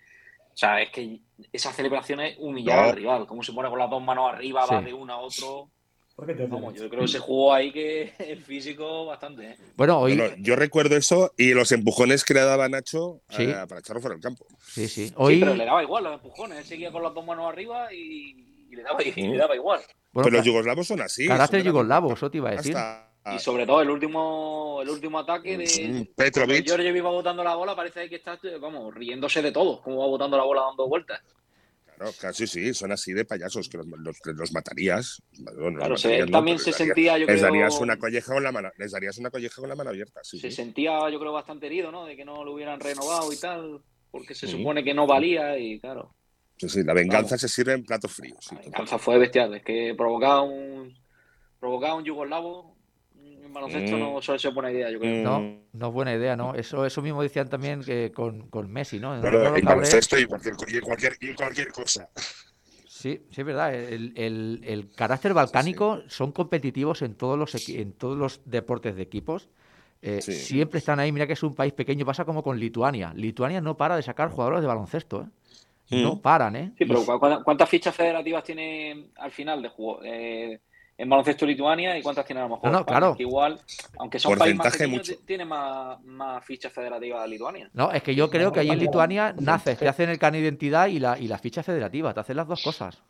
[0.53, 1.19] O sea, es que
[1.53, 2.89] esa celebración es humillar No.
[2.89, 3.27] al rival.
[3.27, 5.69] Cómo se pone con las dos manos arriba, va de uno a otro.
[6.15, 6.83] ¿Por qué te Vamos, haces?
[6.83, 9.51] yo creo que se jugó ahí que el físico bastante.
[9.51, 9.57] ¿eh?
[9.75, 10.17] Bueno, hoy.
[10.39, 13.43] Yo recuerdo eso y los empujones que le daba Nacho Sí.
[13.43, 14.47] eh, para echarlo fuera del campo.
[14.65, 15.09] Sí, sí.
[15.09, 16.57] Sí, pero le daba igual los empujones.
[16.59, 19.79] Él seguía con las dos manos arriba y, y le, daba, y le daba igual.
[20.11, 21.27] bueno, Pero los yugoslavos son así.
[21.27, 22.75] carácter yugoslavo, eso te iba a decir.
[22.75, 26.65] Hasta Y sobre todo el último, el último ataque de Petrovic.
[26.67, 30.37] Georgievi va botando la bola, parece que está, vamos, riéndose de todo, como va botando
[30.37, 31.21] la bola dando vueltas.
[31.95, 35.21] Claro, casi sí, son así de payasos que los, los- los matarías.
[35.39, 37.97] Bueno, los Claro, se- matarías él no, también se sentía, yo les creo, darías una
[37.97, 40.19] colleja con la mano, les darías una colleja con la mano abierta.
[40.21, 40.55] Sí, se sí.
[40.57, 42.05] sentía, yo creo, bastante herido, ¿no?
[42.05, 43.81] De que no lo hubieran renovado y tal.
[44.11, 44.53] porque se Sí.
[44.57, 46.15] supone que no valía y claro,
[46.57, 47.41] Sí, sí, la venganza Vamos.
[47.41, 48.37] se sirve en platos fríos.
[48.41, 48.71] sí, la total.
[48.71, 49.53] venganza fue bestial.
[49.55, 50.93] Es que provocaba un
[51.59, 52.75] provocaba un yugoslavo
[53.23, 53.99] en baloncesto Mm.
[53.99, 55.23] no suele ser buena idea, yo creo.
[55.23, 55.57] No, Mm.
[55.73, 56.53] no es buena idea, ¿no?
[56.55, 59.15] Eso, eso mismo decían también que con, con Messi, ¿no?
[59.17, 62.09] Lo en baloncesto y cualquier, y cualquier, y cualquier cosa.
[62.87, 63.73] Sí, sí, es verdad.
[63.75, 69.01] El, el- el carácter balcánico son competitivos en todos los en todos los deportes de
[69.03, 69.49] equipos.
[70.01, 70.33] Eh, Sí.
[70.33, 71.11] Siempre están ahí.
[71.11, 72.05] Mira que es un país pequeño.
[72.05, 73.11] Pasa como con Lituania.
[73.15, 75.23] Lituania no para de sacar jugadores de baloncesto.
[75.23, 75.25] ¿eh?
[75.91, 76.19] No Mm.
[76.21, 76.71] paran, ¿eh?
[76.77, 80.59] Sí, pero Y- ¿cu- cu- ¿cuántas fichas federativas tiene al final de juego eh,
[80.97, 83.15] en baloncesto Lituania y cuántas tiene a lo mejor No, no, claro.
[83.15, 83.59] Que igual,
[83.99, 85.21] aunque son países más pequeños, mucho.
[85.25, 87.69] tiene más, más fichas federativas Lituania.
[87.73, 90.47] No, es que yo creo que allí en Lituania naces, te hacen el carnet de
[90.47, 92.13] identidad y la, y la ficha federativa.
[92.13, 93.01] Te hacen las dos cosas.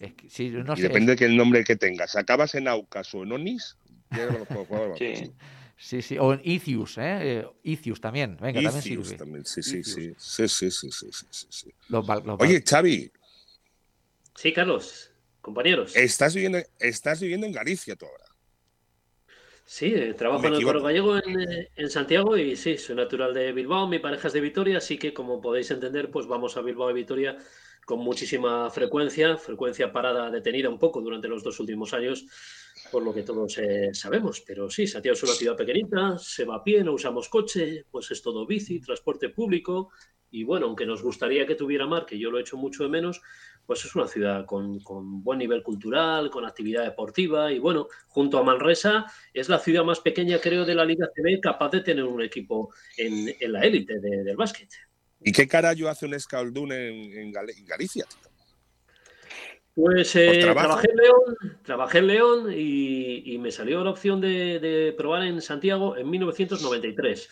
[0.00, 2.16] Es que, sí, no y sé, depende de qué nombre que tengas.
[2.16, 3.76] Acabas en Aucas o en Onis,
[4.10, 4.98] ya no lo puedo jugar.
[4.98, 5.30] Sí.
[5.82, 6.16] Sí, sí.
[6.16, 7.18] O en Icius, ¿eh?
[7.40, 8.36] Eh, Icius también.
[8.40, 9.16] Venga, también sirve.
[9.16, 11.74] también, sí, sí, sí, sí, sí, sí, sí, sí, sí, sí.
[11.88, 13.10] Los los Oye, Xavi,
[14.36, 15.10] Sí, Carlos,
[15.40, 15.96] compañeros.
[15.96, 18.24] estás viviendo, estás viviendo en Galicia tú ahora.
[19.64, 20.62] Sí, eh, trabajo en el.
[20.62, 24.34] Coro Gallego en, eh, en Santiago y sí, soy natural de Bilbao, mi pareja es
[24.34, 27.36] de Vitoria, así que como podéis entender, pues vamos a Bilbao y Vitoria
[27.84, 32.26] con muchísima frecuencia, frecuencia parada detenida un poco durante los dos últimos años,
[32.92, 34.42] por lo que todos eh, sabemos.
[34.46, 38.10] Pero sí, Santiago es una ciudad pequeñita, se va a pie, no usamos coche, pues
[38.10, 39.90] es todo bici, transporte público
[40.30, 42.88] y bueno, aunque nos gustaría que tuviera mar, que yo lo he hecho mucho de
[42.88, 43.20] menos,
[43.66, 48.38] pues es una ciudad con, con buen nivel cultural, con actividad deportiva y bueno, junto
[48.38, 52.04] a Manresa es la ciudad más pequeña, creo, de la Liga CB capaz de tener
[52.04, 54.68] un equipo en, en la élite de- del básquet.
[55.24, 58.04] ¿Y qué carajo hace un Escaldún en, en Gal- en Galicia?
[58.04, 58.31] tío?
[59.74, 64.58] Pues eh, trabajé en León, trabajé en León y, y me salió la opción de,
[64.60, 67.28] de probar en Santiago en 1993.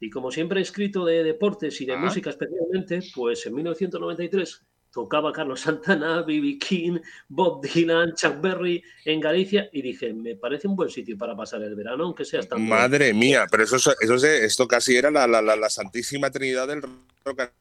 [0.00, 1.96] Y como siempre he escrito de deportes y de Ah.
[1.98, 4.62] música especialmente, pues en 1993
[4.92, 6.58] tocaba Carlos Santana, B.B.
[6.58, 11.36] King, Bob Dylan, Chuck Berry en Galicia y dije, me parece un buen sitio para
[11.36, 15.10] pasar el verano, aunque sea tan Madre mía, pero eso, eso es- esto casi era
[15.10, 16.82] la, la- la- la santísima trinidad del
[17.24, 17.52] rock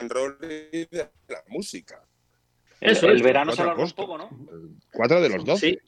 [0.00, 0.38] and roll
[0.72, 2.02] y de la música.
[2.80, 3.22] Eso el es.
[3.22, 4.30] verano se Cuatro alargó un poco, ¿no?
[4.92, 5.60] Cuatro de los dos.
[5.60, 5.78] Sí,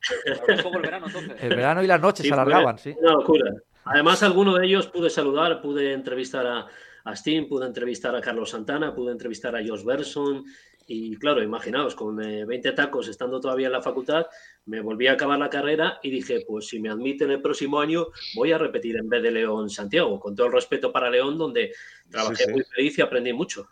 [0.00, 1.42] Se alargó un poco el verano entonces.
[1.42, 2.94] El verano y las noches Sí, se alargaban, sí.
[2.98, 3.52] Una locura.
[3.84, 6.66] Además, alguno de ellos pude saludar, pude entrevistar a,
[7.04, 10.44] a Sting, pude entrevistar a Carlos Santana, pude entrevistar a Josh Berson.
[10.86, 14.26] Y claro, imaginaos, con eh, 20 tacos estando todavía en la facultad,
[14.66, 18.08] me volví a acabar la carrera y dije, pues si me admiten el próximo año,
[18.34, 21.72] voy a repetir en vez de León Santiago, con todo el respeto para León, donde
[22.10, 22.50] trabajé sí.
[22.52, 23.66] muy feliz y aprendí mucho.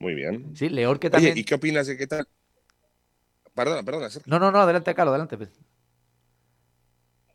[0.00, 0.56] Muy bien.
[0.56, 1.38] Sí, León que Oye, también.
[1.38, 2.26] ¿y qué opinas de qué tal?
[3.54, 4.08] Perdona, perdona.
[4.26, 5.36] No, no, no, adelante, Carlos, adelante.
[5.36, 5.50] pues.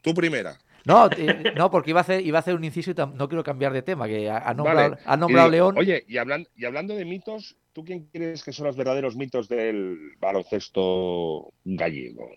[0.02, 0.58] Tú primera.
[0.86, 3.44] No, eh, no, porque iba a hacer, iba a hacer un inciso y no quiero
[3.44, 5.02] cambiar de tema, que ha, ha nombrado, Vale.
[5.06, 5.76] ha nombrado León.
[5.78, 9.48] Oye, y, hablan- y hablando de mitos, ¿tú quién crees que son los verdaderos mitos
[9.48, 12.30] del baloncesto gallego?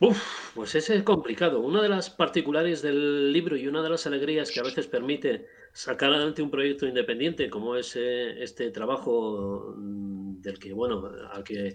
[0.00, 1.60] Uf, pues ese es complicado.
[1.60, 5.46] Una de las particulares del libro y una de las alegrías que a veces permite
[5.72, 11.44] sacar adelante un proyecto independiente, como es eh, este trabajo mm, del que, bueno, al
[11.44, 11.74] que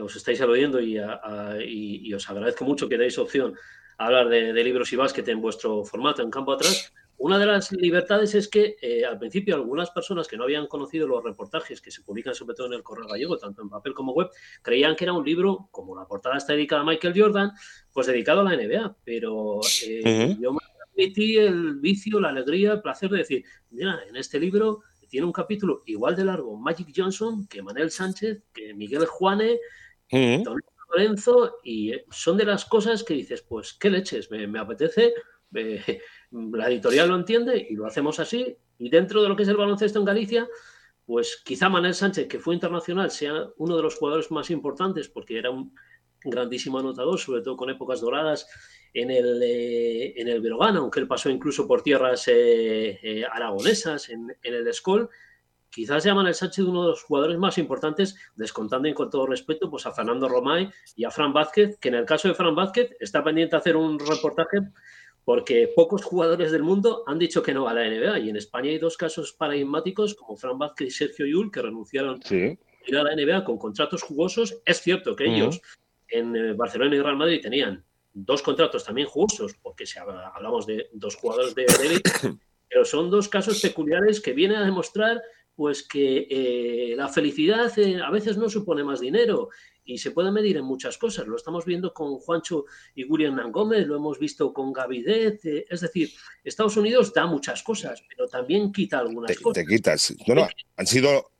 [0.00, 1.20] os estáis aludiendo y, a-
[1.64, 3.54] y os agradezco mucho que deis opción
[3.98, 6.92] a hablar de, de libros y básquet en vuestro formato en campo atrás.
[7.22, 11.06] Una de las libertades es que eh, al principio algunas personas que no habían conocido
[11.06, 14.12] los reportajes que se publican sobre todo en el Correo Gallego, tanto en papel como
[14.12, 14.28] web,
[14.60, 17.52] creían que era un libro, como la portada está dedicada a Michael Jordan,
[17.92, 18.96] pues dedicado a la NBA.
[19.04, 20.60] Pero eh, yo me
[20.94, 25.32] permití el vicio, la alegría, el placer de decir, mira, en este libro tiene un
[25.32, 29.58] capítulo igual de largo Magic Johnson que Manel Sánchez, que Miguel Juane,
[30.12, 30.60] Mm, Don
[30.90, 35.14] Lorenzo, y eh, son de las cosas que dices, pues qué leches, me, me apetece,
[35.54, 36.00] eh,
[36.32, 38.56] la editorial lo entiende y lo hacemos así.
[38.78, 40.48] Y dentro de lo que es el baloncesto en Galicia,
[41.04, 45.38] pues quizá Manel Sánchez, que fue internacional, sea uno de los jugadores más importantes porque
[45.38, 45.74] era un
[46.24, 48.46] grandísimo anotador, sobre todo con épocas doradas
[48.94, 54.34] en el, eh, en el aunque él pasó incluso por tierras eh, eh, aragonesas en,
[54.42, 55.08] el Escol.
[55.70, 59.70] Quizás llaman el Sánchez uno de los jugadores más importantes, descontando y con todo respeto
[59.70, 62.94] pues a Fernando Romay y a Fran Vázquez, que en el caso de Fran Vázquez
[63.00, 64.58] está pendiente de hacer un reportaje
[65.24, 68.70] porque pocos jugadores del mundo han dicho que no a la NBA y en España
[68.70, 72.36] hay dos casos paradigmáticos como Fran Vázquez y Sergio Yul que renunciaron Sí.
[72.36, 72.56] a
[72.88, 74.58] ir a la NBA con contratos jugosos.
[74.64, 75.60] Es cierto que ellos
[76.08, 80.66] en eh, Barcelona y Real Madrid tenían dos contratos también jugosos porque si habla- hablamos
[80.66, 82.10] de dos jugadores de de élite,
[82.68, 85.22] pero son dos casos peculiares que vienen a demostrar
[85.54, 89.50] pues que eh, la felicidad eh, a veces no supone más dinero
[89.84, 91.26] y se puede medir en muchas cosas.
[91.26, 92.64] Lo estamos viendo con Juancho
[92.94, 95.44] y William Gómez, lo hemos visto con Gavidet.
[95.44, 96.10] eh, es decir,
[96.44, 99.64] Estados Unidos da muchas cosas, pero también quita algunas Te, cosas.
[99.64, 100.14] te quitas.
[100.26, 101.30] No, no, han sido,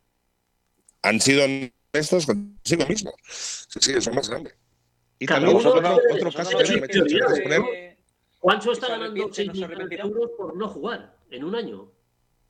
[1.02, 3.12] han sido honestos consigo mismo.
[3.28, 4.54] Sí, sí, eso es más grande.
[5.18, 5.80] Y también otro,
[6.32, 7.98] caso que me poner-.
[8.40, 10.04] Juancho está ganando arrepiente, 6 no se millones de arrepentirá.
[10.04, 11.92] euros por no jugar en un año.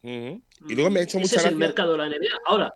[0.03, 2.41] Y luego me ha hecho Ese mucha es el mercado de la NBA.
[2.47, 2.75] Ahora,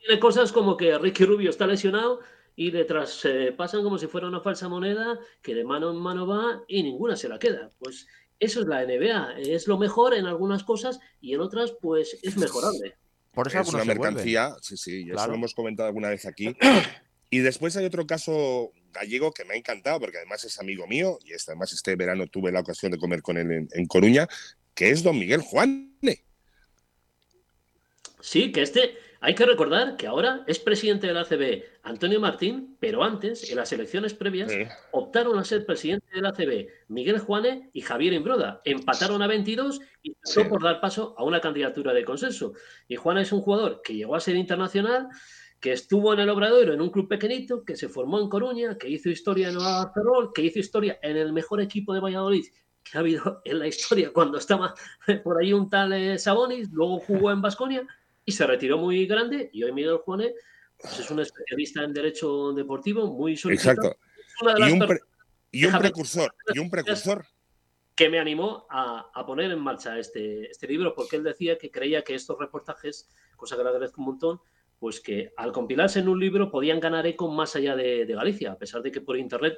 [0.00, 2.20] tiene cosas como que Ricky Rubio está lesionado
[2.56, 6.26] y detrás se pasan como si fuera una falsa moneda que de mano en mano
[6.26, 7.70] va y ninguna se la queda.
[7.78, 8.06] Pues
[8.40, 9.38] eso es la NBA.
[9.40, 12.96] Es lo mejor en algunas cosas y en otras, pues es mejorable.
[13.32, 15.32] Por eso es una mercancía, sí, sí, y eso Claro.
[15.32, 16.56] lo hemos comentado alguna vez aquí.
[17.30, 21.18] Y después hay otro caso gallego que me ha encantado, porque además es amigo mío,
[21.26, 24.26] y este, además este verano tuve la ocasión de comer con él en, en Coruña,
[24.74, 26.24] que es don Miguel Juane.
[28.20, 32.76] Sí, que este, hay que recordar que ahora es presidente de la ACB Antonio Martín,
[32.78, 34.62] pero antes, en las elecciones previas, Sí.
[34.92, 38.60] optaron a ser presidente de la ACB Miguel Juane y Javier Imbroda.
[38.64, 40.48] Empataron a 22 y pasó Sí.
[40.48, 42.52] por dar paso a una candidatura de consenso.
[42.86, 45.08] Y Juane es un jugador que llegó a ser internacional,
[45.60, 48.88] que estuvo en el Obradoiro en un club pequeñito, que se formó en Coruña, que
[48.88, 52.44] hizo historia en Nueva Ferrol, que hizo historia en el mejor equipo de Valladolid
[52.90, 54.74] que ha habido en la historia cuando estaba
[55.24, 57.86] por ahí un tal eh, Sabonis, luego jugó en Basconia
[58.28, 60.34] y se retiró muy grande y hoy Miguel Juane
[60.78, 63.88] pues es un especialista en derecho deportivo muy solicitado.
[63.88, 63.98] Exacto.
[64.40, 65.00] Y un, personas pre-
[65.50, 67.24] y un Déjame- precursor, y un precursor.
[67.96, 71.70] que me animó a, a poner en marcha este, este libro porque él decía que
[71.70, 74.40] creía que estos reportajes, cosa que le agradezco un montón,
[74.78, 78.52] pues que al compilarse en un libro podían ganar eco más allá de, de Galicia,
[78.52, 79.56] a pesar de que por internet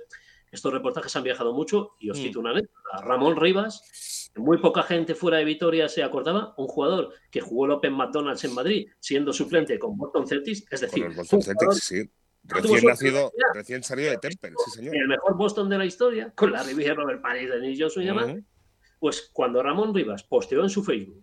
[0.51, 2.23] estos reportajes han viajado mucho y os Mm.
[2.23, 3.03] cito una anécdota.
[3.03, 7.73] Ramón Rivas, muy poca gente fuera de Vitoria se acordaba, un jugador que jugó el
[7.73, 11.79] Open McDonald's en Madrid siendo suplente con Boston Celtics, es Con decir, los Boston Celtics,
[11.85, 12.11] sí.
[12.43, 14.97] Recién nacido, recién salido de Temple, sí, señor.
[14.97, 18.35] el mejor Boston de la historia, con la Riviera Robert Paris, Denis Johnson y demás,
[18.99, 21.23] pues cuando Ramón Rivas posteó en su Facebook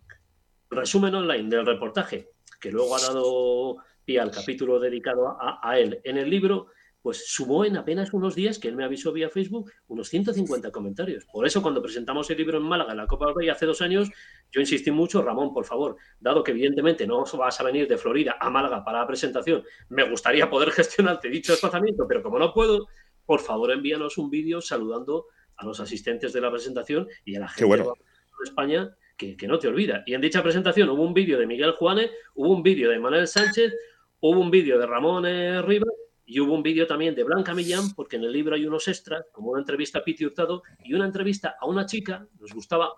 [0.69, 2.29] resumen online del reportaje,
[2.61, 6.67] que luego ha dado pie al capítulo dedicado a, a él en el libro,
[7.07, 11.23] pues sumó en apenas unos días, que él me avisó vía Facebook, unos 150 comentarios.
[11.23, 13.81] Por eso cuando presentamos el libro en Málaga, en la Copa del Rey, hace dos
[13.81, 14.11] años,
[14.51, 18.35] yo insistí mucho, Ramón, por favor, dado que evidentemente no vas a venir de Florida
[18.37, 22.89] a Málaga para la presentación, me gustaría poder gestionarte dicho desplazamiento, pero como no puedo,
[23.25, 27.47] por favor envíanos un vídeo saludando a los asistentes de la presentación y a la
[27.47, 27.83] gente bueno.
[27.85, 30.03] de España que, que no te olvida.
[30.05, 33.29] Y en dicha presentación hubo un vídeo de Miguel Juane, hubo un vídeo de Manuel
[33.29, 33.73] Sánchez,
[34.19, 35.93] hubo un vídeo de Ramón eh, Rivas
[36.27, 39.25] y hubo un vídeo también de Blanca Millán, porque en el libro hay unos extras,
[39.31, 42.93] como una entrevista a Piti Hurtado y una entrevista a una chica, nos gustaba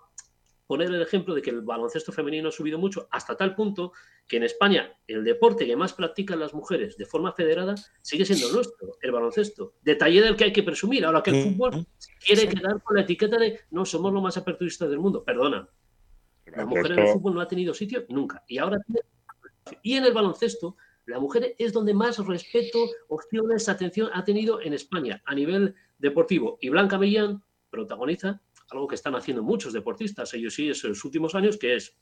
[0.66, 3.92] poner el ejemplo de que el baloncesto femenino ha subido mucho, hasta tal punto
[4.26, 8.48] que en España el deporte que más practican las mujeres de forma federada sigue siendo
[8.48, 9.74] el nuestro, el baloncesto.
[9.80, 11.86] Detalle del que hay que presumir, ahora que el fútbol
[12.24, 15.22] quiere quedar con la etiqueta de no somos los más aperturistas del mundo.
[15.22, 15.68] Perdona,
[16.46, 18.42] la mujer en el fútbol no ha tenido sitio nunca.
[18.48, 19.00] Y ahora tiene.
[19.82, 20.76] Y en el baloncesto,
[21.10, 26.56] la mujer es donde más respeto, opciones, atención ha tenido en España a nivel deportivo.
[26.60, 28.40] Y Blanca Millán protagoniza
[28.70, 31.96] algo que están haciendo muchos deportistas, ellos sí, en los últimos años, que es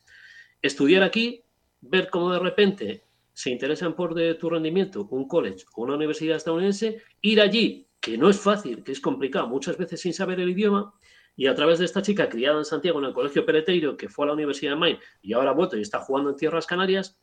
[0.60, 1.42] estudiar aquí,
[1.80, 6.36] ver cómo de repente se interesan por de tu rendimiento un college o una universidad
[6.36, 10.50] estadounidense, ir allí, que no es fácil, que es complicado, muchas veces sin saber el
[10.50, 10.92] idioma,
[11.34, 14.26] y a través de esta chica criada en Santiago en el Colegio Peleteiro, que fue
[14.26, 17.16] a la Universidad de Maine y ahora ha vuelto y está jugando en Tierras Canarias,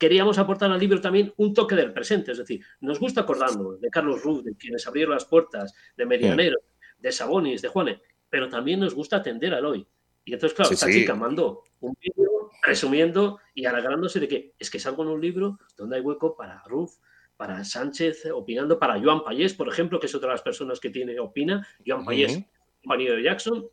[0.00, 2.32] queríamos aportar al libro también un toque del presente.
[2.32, 6.56] Es decir, nos gusta acordarnos de Carlos Ruth, de quienes abrieron las puertas, de Medianero,
[6.98, 9.86] de Sabonis, de Juanes, pero también nos gusta atender al hoy.
[10.24, 11.00] Y entonces, claro, Sí, esta sí.
[11.00, 15.58] chica mandó un vídeo resumiendo y alegrándose de que es que salgo en un libro
[15.76, 16.92] donde hay hueco para Ruth,
[17.36, 20.90] para Sánchez, opinando, para Joan Payés, por ejemplo, que es otra de las personas que
[20.90, 22.46] tiene opina, Joan Payés, Ujú.
[22.82, 23.66] compañero de Jackson,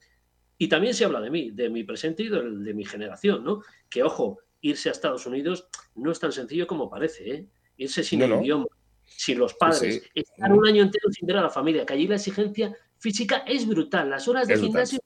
[0.57, 3.61] y también se habla de mí, de mi presente y del- de, mi generación, ¿no?
[3.89, 7.47] Que, ojo, irse a Estados Unidos no es tan sencillo como parece, ¿eh?
[7.78, 8.41] Irse sin No, el no.
[8.41, 8.66] idioma,
[9.05, 10.10] sin los padres, sí.
[10.16, 13.68] estar un año entero sin ver a la familia, que allí la exigencia física es
[13.68, 14.86] brutal, las horas de Es brutal.
[14.88, 14.99] gimnasio,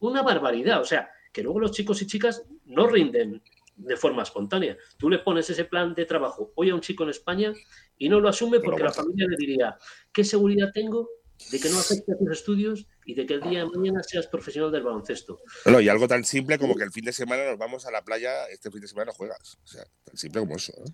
[0.00, 3.42] una barbaridad, o sea, que luego los chicos y chicas no rinden
[3.76, 4.76] de forma espontánea.
[4.98, 7.52] Tú le pones ese plan de trabajo hoy a un chico en España
[7.96, 9.76] y no lo asume No porque la familia le diría,
[10.12, 11.08] ¿qué seguridad tengo
[11.50, 14.26] de que no afecte a tus estudios y de que el día de mañana seas
[14.26, 15.40] profesional del baloncesto?
[15.64, 18.02] Bueno, y algo tan simple como que el fin de semana nos vamos a la
[18.02, 19.58] playa, este fin de semana no juegas.
[19.64, 20.72] O sea, tan simple como eso.
[20.78, 20.84] ¿no?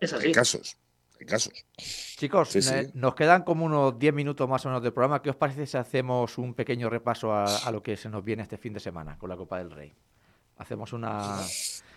[0.00, 0.28] Es así.
[0.28, 0.76] Hay casos.
[1.20, 1.52] Hay casos.
[2.16, 2.72] Chicos, Sí, sí.
[2.74, 5.20] eh, nos quedan como unos 10 minutos más o menos del programa.
[5.20, 8.42] ¿Qué os parece si hacemos un pequeño repaso a, a lo que se nos viene
[8.42, 9.92] este fin de semana con la Copa del Rey?
[10.56, 11.38] Hacemos una.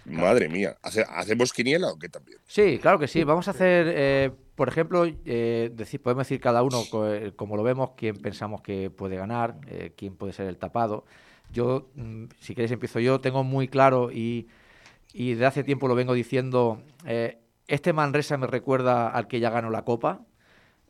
[0.05, 2.37] Madre mía, ¿hace- ¿hacemos quiniela o qué también?
[2.45, 3.23] Sí, claro que sí.
[3.23, 7.63] Vamos a hacer, eh, por ejemplo, eh, decir, podemos decir cada uno, co- como lo
[7.63, 11.05] vemos, quién pensamos que puede ganar, eh, quién puede ser el tapado.
[11.51, 13.19] Yo, mm, si queréis, empiezo yo.
[13.21, 14.47] Tengo muy claro y,
[15.13, 16.81] y de hace tiempo lo vengo diciendo.
[17.05, 20.21] eh, este Manresa me recuerda al que ya ganó la Copa.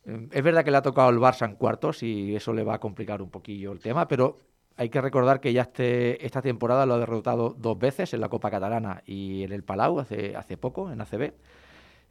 [0.05, 2.76] Eh, Es verdad que le ha tocado el Barça en cuartos y eso le va
[2.76, 4.39] a complicar un poquillo el tema, pero
[4.78, 8.30] hay que recordar que ya este, esta temporada lo ha derrotado dos veces en la
[8.30, 11.34] Copa Catalana y en el Palau hace, hace poco, en ACB.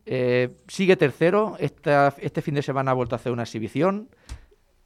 [0.07, 4.09] Eh, sigue tercero, esta- este fin de semana ha vuelto a hacer una exhibición.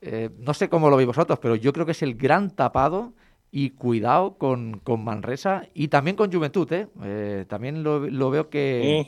[0.02, 3.12] Eh, no sé cómo lo veis vosotros, pero yo creo que es el gran tapado
[3.50, 6.70] y cuidado con, con Manresa y también con Juventud.
[6.72, 6.88] ¿eh?
[7.02, 9.00] Eh, también lo, lo veo que,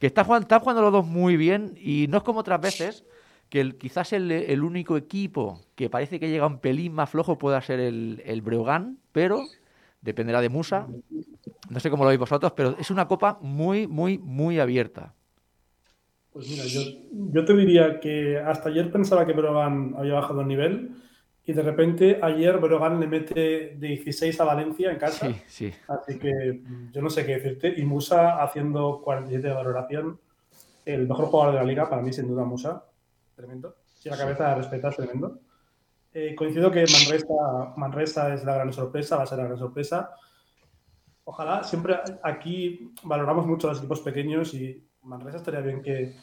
[0.00, 3.04] que está jugando, están jugando los dos muy bien y no es como otras veces
[3.50, 7.38] que el- quizás el, el único equipo que parece que llega un pelín más flojo
[7.38, 9.44] pueda ser el, el Breogán, pero
[10.04, 10.86] dependerá de Musa.
[11.70, 15.14] No sé cómo lo veis vosotros, pero es una copa muy, muy, muy abierta.
[16.32, 16.80] Pues mira, yo,
[17.32, 20.90] yo te diría que hasta ayer pensaba que Brogan había bajado el nivel
[21.46, 25.26] y de repente ayer Brogan le mete 16 a Valencia en casa.
[25.26, 25.72] Sí, sí.
[25.88, 26.60] Así que
[26.92, 27.72] yo no sé qué decirte.
[27.76, 30.18] Y Musa haciendo 47 de valoración,
[30.84, 32.84] el mejor jugador de la liga, para mí sin duda Musa.
[33.36, 33.76] Tremendo.
[33.98, 35.38] Si la cabeza de respetar, tremendo.
[36.16, 40.14] Eh, coincido que Manresa, Manresa es la gran sorpresa, va a ser la gran sorpresa.
[41.24, 46.14] Ojalá, siempre aquí valoramos mucho a los equipos pequeños y Manresa estaría bien que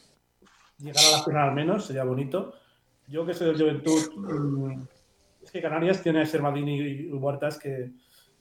[0.77, 2.53] llegara a la final al menos, sería bonito.
[3.07, 4.81] Yo que soy del Juventud, mm,
[5.43, 7.91] es que Canarias tiene a Sermadini y Huertas que,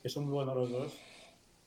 [0.01, 0.99] que son muy buenos los dos.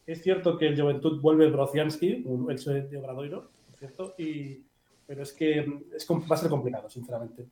[0.05, 4.63] Es cierto que el Juventud vuelve Brociansky, un ex de Obradoiro, cierto, y,
[5.05, 5.59] pero es que
[5.93, 7.47] es, va a ser complicado, sinceramente.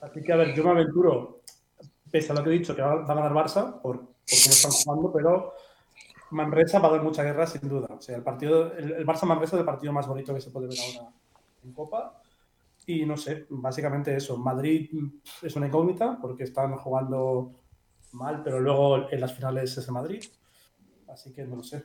[0.00, 1.37] Así que, a ver, yo me aventuro,
[2.10, 4.14] pese a lo que he dicho, que va, va a ganar Barça, por, por cómo
[4.26, 5.54] están jugando, pero
[6.30, 7.88] Manresa va a dar mucha guerra, sin duda.
[8.08, 11.10] El, partido, el, Barça-Manresa es el partido más bonito que se puede ver ahora
[11.64, 12.20] en Copa.
[12.86, 14.36] Y no sé, básicamente eso.
[14.36, 14.90] Madrid
[15.42, 17.52] es una incógnita porque están jugando
[18.12, 20.24] mal, pero luego en las finales es el Madrid.
[21.08, 21.84] Así que no lo sé.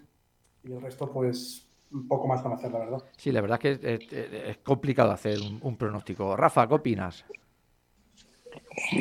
[0.64, 3.04] Y el resto, pues, un poco más van hacer, la verdad.
[3.18, 6.36] Sí, la verdad que es, complicado hacer un pronóstico.
[6.36, 7.26] Rafa, ¿qué opinas?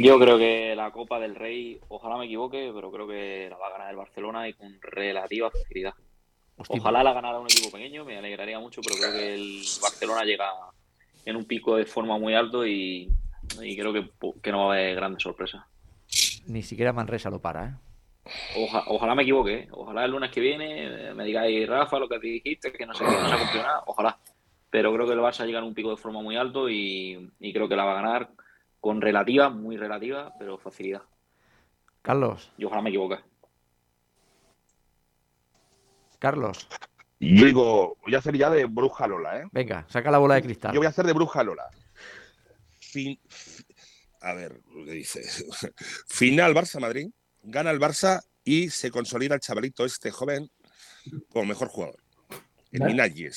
[0.00, 3.68] Yo creo que la Copa del Rey, ojalá me equivoque, pero creo que la va
[3.68, 5.94] a ganar el Barcelona y con relativa facilidad.
[6.56, 10.24] Hostia, Ojalá la ganara un equipo pequeño, me alegraría mucho, pero creo que el Barcelona
[10.24, 10.50] llega
[11.24, 13.08] en un pico de forma muy alto y,
[13.62, 14.10] y creo que,
[14.42, 15.62] que no va a haber grandes sorpresas.
[16.46, 17.72] Ni siquiera Manresa lo para, ¿eh?
[18.56, 19.68] Oja- ojalá me equivoque, ¿eh?
[19.72, 22.94] ojalá el lunes que viene eh, me digáis, Rafa, lo que te dijiste, que no
[22.94, 24.18] sé qué, no se ha cumplido nada, ojalá.
[24.70, 27.52] Pero creo que el Barça llega en un pico de forma muy alto y, y
[27.52, 28.28] creo que la va a ganar
[28.82, 31.02] con relativa, muy relativa, pero facilidad.
[32.02, 33.16] Carlos, Y ojalá me equivoque.
[36.18, 36.66] Carlos,
[37.20, 39.44] Yo digo, voy a hacer ya de bruja Lola, ¿eh?
[39.52, 40.72] venga, saca la bola de cristal.
[40.74, 41.68] Yo voy a hacer de bruja Lola.
[42.80, 43.64] Fin- fi-
[44.20, 45.22] a ver, lo que dice.
[46.08, 47.08] Final Barça-Madrid,
[47.44, 50.50] gana el Barça y se consolida el chavalito este joven
[51.30, 52.02] como mejor jugador.
[52.72, 52.80] El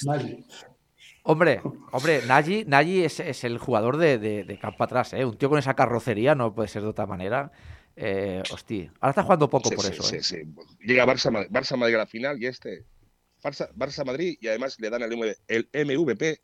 [0.06, 0.44] ¿Vale?
[1.28, 1.60] Hombre,
[1.92, 5.26] hombre, Nagy, Nagy es, es el jugador de, de- de campo atrás, ¿eh?
[5.26, 7.52] Un tío con esa carrocería no puede ser de otra manera.
[7.96, 10.24] Eh, hostia, ahora está jugando poco Sí, por sí, eso, sí, ¿eh?
[10.24, 10.44] sí.
[10.82, 12.86] Llega Barça, Barça Madrid a la final y este
[13.42, 16.42] Barça, Barça Madrid y además le dan el, MV el MVP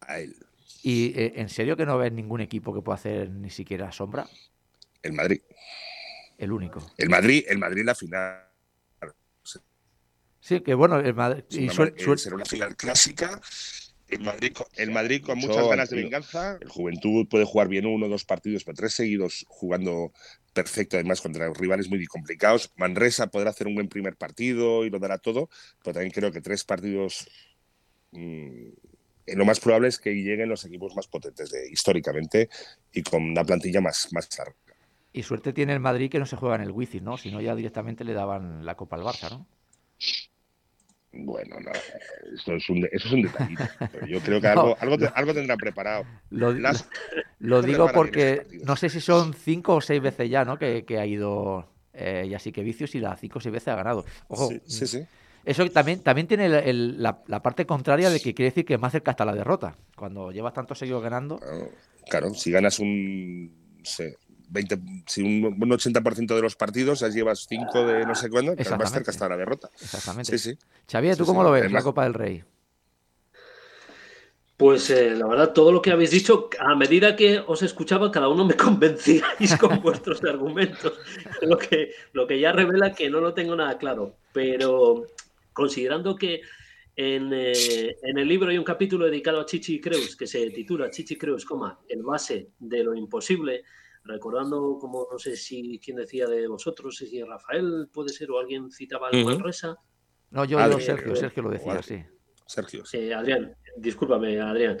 [0.00, 0.34] a él,
[0.82, 4.26] Y eh, en serio que no ves ningún equipo que pueda hacer ni siquiera sombra,
[5.02, 5.40] el Madrid.
[6.38, 6.84] el único.
[6.98, 8.42] El Madrid, el Madrid la final.
[10.40, 11.44] Sí, que bueno, el Madrid.
[11.50, 13.40] Y suel- eh, suel- será una final clásica.
[14.08, 16.58] El Madrid, con- el Madrid con Mucho, muchas ganas de venganza.
[16.60, 20.12] El Juventud puede jugar bien uno o dos partidos, pero tres seguidos jugando
[20.52, 22.70] perfecto, además contra rivales muy complicados.
[22.76, 25.48] Manresa podrá hacer un buen primer partido y lo dará todo,
[25.82, 27.28] pero también creo que tres partidos.
[28.12, 28.68] mm,
[29.26, 32.48] eh, lo más probable es que lleguen los equipos más potentes de, históricamente
[32.92, 34.54] y con una plantilla más, más larga.
[35.12, 37.16] y suerte tiene el Madrid que no se juega en el Wizzing, ¿no?
[37.18, 39.46] Si no, ya directamente le daban la Copa al Barça, ¿no?
[41.24, 41.70] Bueno, no,
[42.34, 43.64] esto es un, eso es un detallito.
[43.92, 44.60] pero yo creo que No.
[44.60, 46.04] algo, algo, te- algo tendrán preparado.
[46.30, 46.88] Lo, Las-
[47.38, 50.58] lo no digo porque no sé si son cinco o seis veces ya, ¿no?
[50.58, 53.68] Que, que ha ido eh, ya sí que Vicios y las cinco o seis veces
[53.68, 54.04] ha ganado.
[54.28, 55.02] Ojo, Sí, sí, sí.
[55.44, 58.78] eso también, también tiene el- el- la, la parte contraria de que quiere decir que
[58.78, 59.74] más cerca está la derrota.
[59.96, 61.70] Cuando llevas tantos seguidos ganando, Claro,
[62.08, 63.46] Claro, si ganas un,
[63.78, 64.16] no sé,
[64.48, 68.54] 20, si un, un 80% de los partidos, ya llevas 5 de no sé cuándo,
[68.56, 69.70] claro, más cerca está la derrota.
[69.80, 70.38] exactamente.
[70.38, 70.58] Sí, sí.
[70.90, 71.44] Xavier, ¿tú Sí, cómo sí.
[71.46, 72.44] lo ves, Además- la Copa del Rey?
[74.56, 78.28] Pues eh, la verdad, todo lo que habéis dicho, a medida que os escuchaba, cada
[78.28, 80.94] uno me convencíais con vuestros argumentos,
[81.42, 84.16] lo que, lo que ya revela que no lo tengo nada claro.
[84.32, 85.06] Pero
[85.52, 86.40] considerando que
[86.96, 90.90] en, eh, en el libro hay un capítulo dedicado a Chichi Creus que se titula
[90.90, 93.62] Chichi Creus, coma, el base de lo imposible,
[94.06, 98.70] recordando, como no sé si quién decía de vosotros, si Rafael puede ser o alguien
[98.70, 99.30] citaba al Ujú.
[99.30, 99.76] Manresa.
[100.30, 102.04] No, yo, yo, Sergio, Sergio lo decía, sí.
[102.46, 102.82] Sergio.
[102.92, 104.78] Eh, Adrián, discúlpame, Adrián.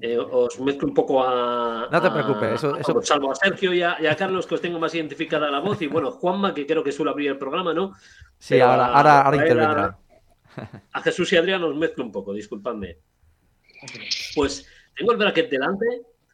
[0.00, 1.88] Eh, os mezclo un poco a.
[1.90, 4.60] No te a- preocupes, eso- Salvo a Sergio y a, y a Carlos, que os
[4.60, 5.82] tengo más identificada la voz.
[5.82, 7.92] Y bueno, Juanma, que creo que suele abrir el programa, ¿no?
[8.38, 9.84] Sí, Pero ahora, ahora, ahora intervendrá.
[9.84, 12.98] a- A Jesús y Adrián os mezclo un poco, disculpadme.
[14.34, 14.66] Pues
[14.96, 15.86] tengo el bracket delante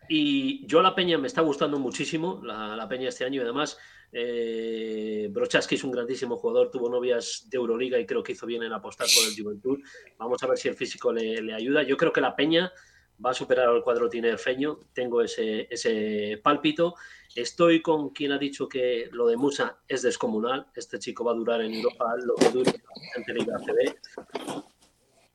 [0.09, 3.79] y yo la Peña me está gustando muchísimo, la, la Peña este año y además
[4.13, 8.63] eh, Brochaski es un grandísimo jugador, tuvo novias de Euroliga y creo que hizo bien
[8.63, 9.81] en apostar por el Juventud.
[10.19, 11.83] Vamos a ver si el físico le, le ayuda.
[11.83, 12.73] Yo creo que la Peña
[13.25, 16.95] va a superar al cuadro tinerfeño, tengo ese, ese pálpito.
[17.35, 21.37] Estoy con quien ha dicho que lo de Musa es descomunal, este chico va a
[21.37, 24.65] durar en Europa lo que dure en la Liga ACB.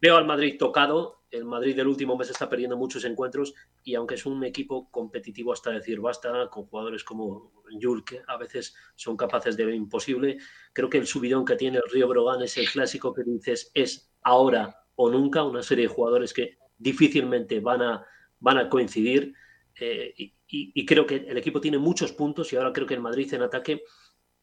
[0.01, 1.20] Veo al Madrid tocado.
[1.31, 3.53] El Madrid del último mes está perdiendo muchos encuentros
[3.83, 8.37] y aunque es un equipo competitivo hasta decir basta, con jugadores como Yul, que a
[8.37, 10.37] veces son capaces de lo imposible,
[10.73, 14.11] creo que el subidón que tiene el Río Brogan es el clásico que dices es
[14.23, 18.05] ahora o nunca, una serie de jugadores que difícilmente van a,
[18.39, 19.33] van a coincidir.
[19.79, 22.99] Eh, y, y- creo que el equipo tiene muchos puntos y ahora creo que el
[23.01, 23.83] Madrid en ataque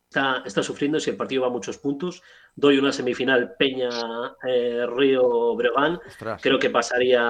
[0.09, 2.23] está, está sufriendo si el partido va a muchos puntos.
[2.55, 6.01] Doy una semifinal Peña-Río Breogán.
[6.07, 6.41] Ostras.
[6.43, 7.21] Creo que pasaría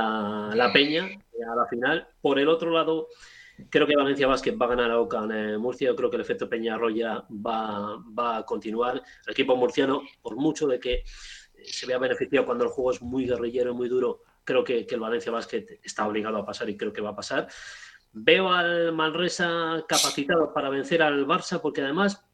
[0.54, 2.08] la Peña a la final.
[2.20, 3.08] Por el otro lado,
[3.68, 5.88] creo que Valencia Basket va a ganar a Ocan eh, Murcia.
[5.88, 9.02] Yo creo que el efecto Peña Arroya va, va a continuar.
[9.26, 11.04] El equipo murciano, por mucho de que eh,
[11.64, 14.94] se vea beneficiado cuando el juego es muy guerrillero y muy duro, creo que, que
[14.94, 17.48] el Valencia Basket está obligado a pasar y creo que va a pasar.
[18.12, 22.27] Veo al Manresa capacitado para vencer al Barça porque además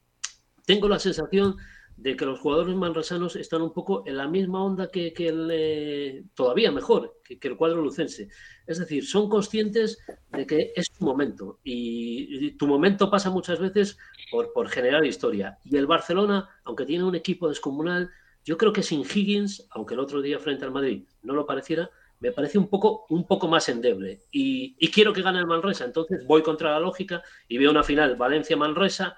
[0.64, 1.56] tengo la sensación
[1.96, 6.24] de que los jugadores manresanos están un poco en la misma onda que, el, eh,
[6.34, 8.28] todavía mejor, que, el cuadro lucense.
[8.66, 9.98] Es decir, son conscientes
[10.32, 13.96] de que es tu momento y, tu momento pasa muchas veces
[14.30, 15.58] por, por generar historia.
[15.64, 18.10] Y el Barcelona, aunque tiene un equipo descomunal,
[18.44, 21.90] yo creo que sin Higgins, aunque el otro día frente al Madrid no lo pareciera,
[22.20, 24.22] me parece un poco, un poco más endeble.
[24.32, 27.82] Y, y quiero que gane el Manresa, entonces voy contra la lógica y veo una
[27.82, 29.16] final Valencia-Manresa.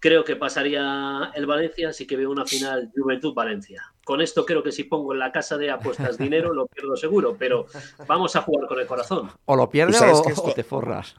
[0.00, 3.82] Creo que pasaría el Valencia, así que veo una final Juventud-Valencia.
[4.04, 7.36] Con esto creo que si pongo en la casa de apuestas dinero lo pierdo seguro,
[7.38, 7.66] pero
[8.06, 9.30] vamos a jugar con el corazón.
[9.44, 11.14] O lo pierdes o, que esto- o te forras.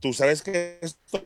[0.00, 1.20] Tú sabes que esto,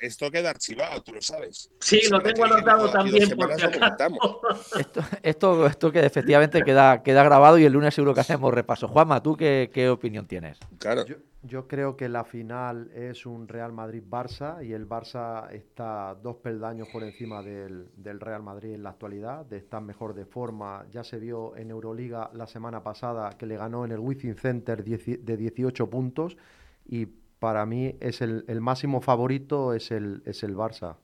[0.00, 1.70] esto queda archivado, tú lo sabes.
[1.80, 4.40] Sí, lo tengo anotado también, por Por si acaso.
[4.78, 8.88] Esto, esto, esto que efectivamente queda, queda grabado y el lunes seguro que hacemos repaso.
[8.88, 10.58] Juanma, ¿tú qué, qué opinión tienes?
[10.78, 11.04] Claro.
[11.04, 16.36] Yo, yo creo que la final es un Real Madrid-Barça y el Barça está dos
[16.36, 20.86] peldaños por encima del, del Real Madrid en la actualidad, de estar mejor de forma.
[20.90, 24.82] Ya se vio en Euroliga la semana pasada que le ganó en el Wizzing Center
[24.82, 26.36] de 18 puntos
[26.84, 27.06] y
[27.38, 30.96] para mí es el, el máximo favorito es el, es el Barça.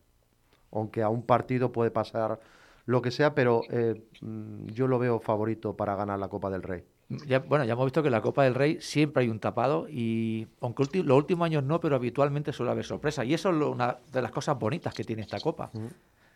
[0.70, 2.40] Aunque a un partido puede pasar
[2.86, 6.62] lo que sea, pero eh, mm, yo lo veo favorito para ganar la Copa del
[6.62, 6.82] Rey.
[7.26, 9.86] Ya- bueno, ya hemos visto que en la Copa del Rey siempre hay un tapado
[9.88, 13.24] y aunque ulti- los últimos años no, pero habitualmente suele haber sorpresa.
[13.24, 15.70] Y eso es lo- una de las cosas bonitas que tiene esta Copa.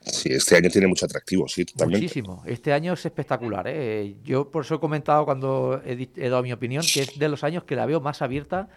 [0.00, 2.04] Sí, este año tiene mucho atractivo, sí, totalmente.
[2.04, 2.42] Muchísimo.
[2.44, 3.66] Este año es espectacular.
[3.68, 4.14] ¿eh?
[4.22, 7.42] Yo por eso he comentado cuando he, he dado mi opinión que es de los
[7.42, 8.68] años que la veo más abierta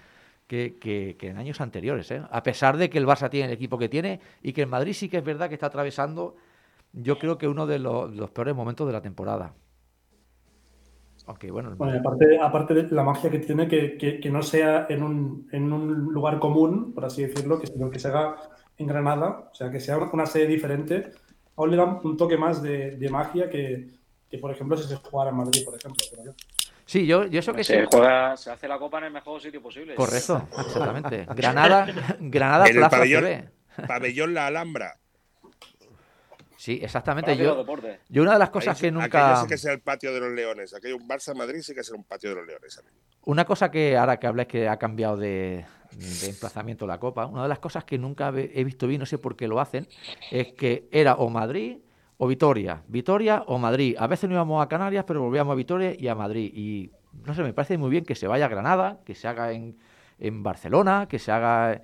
[0.50, 2.10] que, que- que en años anteriores.
[2.12, 2.22] ¿eh?
[2.32, 4.94] A pesar de que el Barça tiene el equipo que tiene y que el Madrid
[4.94, 6.36] sí que es verdad que está atravesando,
[6.94, 9.54] yo creo que uno de los, los peores momentos de la temporada.
[11.28, 11.70] Aunque bueno,
[12.00, 15.72] aparte, aparte de la magia que tiene, que, que- que no sea en un, en
[15.72, 18.36] un lugar común, por así decirlo, que, sino que se haga
[18.78, 21.12] en Granada, o sea, que sea una, sede diferente,
[21.58, 23.90] aún le da un toque más de, de magia que,
[24.30, 26.04] que, por ejemplo, si se jugara en Madrid, por ejemplo.
[26.90, 27.88] Sí, yo, yo eso que Se sí.
[27.88, 29.94] juega, se hace la copa en el mejor sitio posible.
[29.94, 31.28] Correcto, exactamente.
[31.36, 31.86] Granada,
[32.20, 33.52] Granada En el Plaza pabellón,
[33.88, 34.98] pabellón La Alhambra.
[36.58, 37.38] Sí, exactamente.
[37.38, 37.64] Yo,
[38.10, 39.36] yo una de las cosas que Aquello nunca...
[39.36, 40.74] sí que sea el patio de los leones.
[40.74, 42.82] Aquello un Barça Madrid sí que será un patio de los leones.
[43.26, 47.44] Una cosa que ahora que habláis que ha cambiado de, de emplazamiento la Copa, una
[47.44, 49.88] de las cosas que nunca he visto bien, no sé por qué lo hacen,
[50.32, 51.78] es que era o Madrid
[52.22, 53.96] o Vitoria, Vitoria o Madrid.
[53.98, 56.52] A veces no íbamos a Canarias, pero volvíamos a Vitoria y a Madrid.
[56.54, 56.92] Y
[57.26, 59.78] no sé, me parece muy bien que se vaya a Granada, que se haga en,
[60.20, 61.82] en Barcelona, que se haga,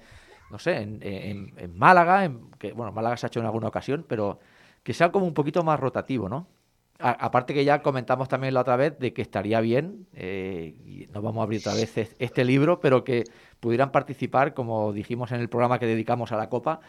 [0.51, 2.29] no sé, en, en- en Málaga,
[2.59, 4.39] que bueno, Málaga se ha hecho en alguna ocasión, pero
[4.83, 6.47] que sea como un poquito más rotativo, ¿no?
[6.97, 11.21] aparte que ya comentamos también la otra vez de que estaría bien, eh, y no
[11.21, 13.25] vamos a abrir otra vez es- este libro, pero que
[13.59, 16.79] pudieran participar, como dijimos en el programa que dedicamos a la Copa,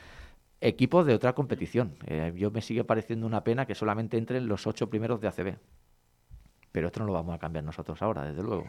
[0.60, 1.96] equipos de otra competición.
[2.06, 5.56] Eh, yo me sigue pareciendo una pena que solamente entren los ocho primeros de ACB.
[6.72, 8.66] Pero esto no lo vamos a cambiar nosotros ahora, desde luego.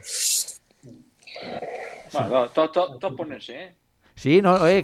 [2.13, 3.75] Bueno, claro, todos todos- todos ponerse, ¿eh?
[4.17, 4.83] Sí, no, eh,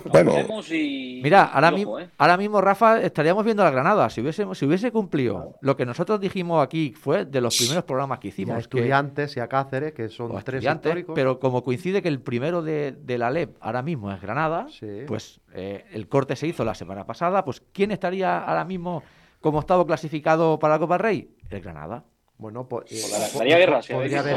[0.69, 2.07] y- Mira, ahora, y mi- ojo, ¿eh?
[2.19, 4.07] ahora mismo, Rafa, estaríamos viendo la Granada.
[4.11, 8.19] Si hubiese, si hubiese cumplido lo que nosotros dijimos aquí, fue de los primeros programas
[8.19, 8.55] que Y a hicimos.
[8.55, 11.15] que- estudiantes y a Cáceres, que son o tres estudiantes, históricos.
[11.15, 14.67] pero como coincide que el primero de, de la LEP ahora mismo es Granada,
[15.07, 19.01] pues eh, el corte se hizo la semana pasada, pues ¿quién estaría ahora mismo
[19.41, 21.35] como octavo clasificado para la Copa del Rey?
[21.49, 22.03] El Granada.
[22.37, 23.69] Bueno, pues eh, Pues podría haber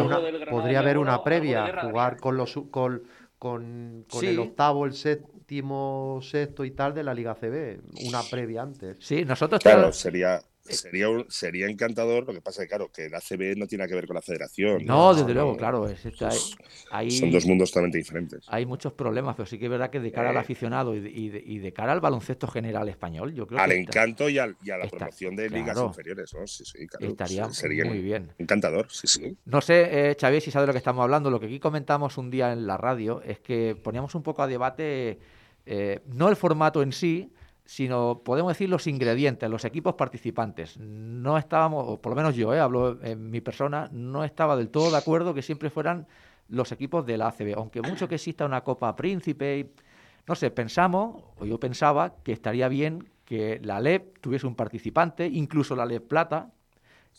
[0.03, 0.19] una,
[0.51, 3.03] podría haber una previa, guerra jugar con los con,
[3.39, 4.29] con, con Sí.
[4.29, 8.97] el octavo, el séptimo, sexto y tal de la Liga CB, una previa antes.
[9.01, 10.41] Sí, nosotros Claro, sería,
[10.75, 12.27] sería, un- sería encantador.
[12.27, 14.23] Lo que pasa es que, claro, que la CB no tiene que ver con la
[14.23, 14.85] federación.
[14.85, 15.89] No, desde luego, claro.
[15.89, 16.31] es- está-
[16.91, 18.45] hay, Son dos mundos totalmente diferentes.
[18.49, 20.41] hay muchos problemas, pero sí que es verdad que de cara al Eh.
[20.41, 23.71] aficionado y de, y de- y de cara al baloncesto general español, yo creo Al
[23.71, 26.47] que está- encanto y, al- y a la está- promoción de ligas inferiores, ¿no?
[26.47, 27.07] Sí, sí, claro.
[27.07, 28.33] Estaría sería muy bien.
[28.39, 29.37] Encantador, sí, sí.
[29.45, 31.31] No sé, eh, Xavier, si sabe de lo que estamos hablando.
[31.31, 34.47] Lo que aquí comentamos un día en la radio es que poníamos un poco a
[34.47, 35.19] debate
[35.69, 37.33] eh, no el formato en sí,
[37.67, 40.79] sino podemos decir los ingredientes, los equipos participantes.
[40.79, 44.71] No estábamos, o por lo menos yo, eh, hablo en mi persona, no estaba del
[44.71, 46.07] todo de acuerdo que siempre fueran
[46.49, 47.55] los equipos de la ACB.
[47.57, 49.71] Aunque mucho que exista una Copa Príncipe, y-
[50.29, 55.27] no sé, pensamos, o yo pensaba, que estaría bien que la LEP tuviese un participante,
[55.27, 56.53] incluso la LEP Plata,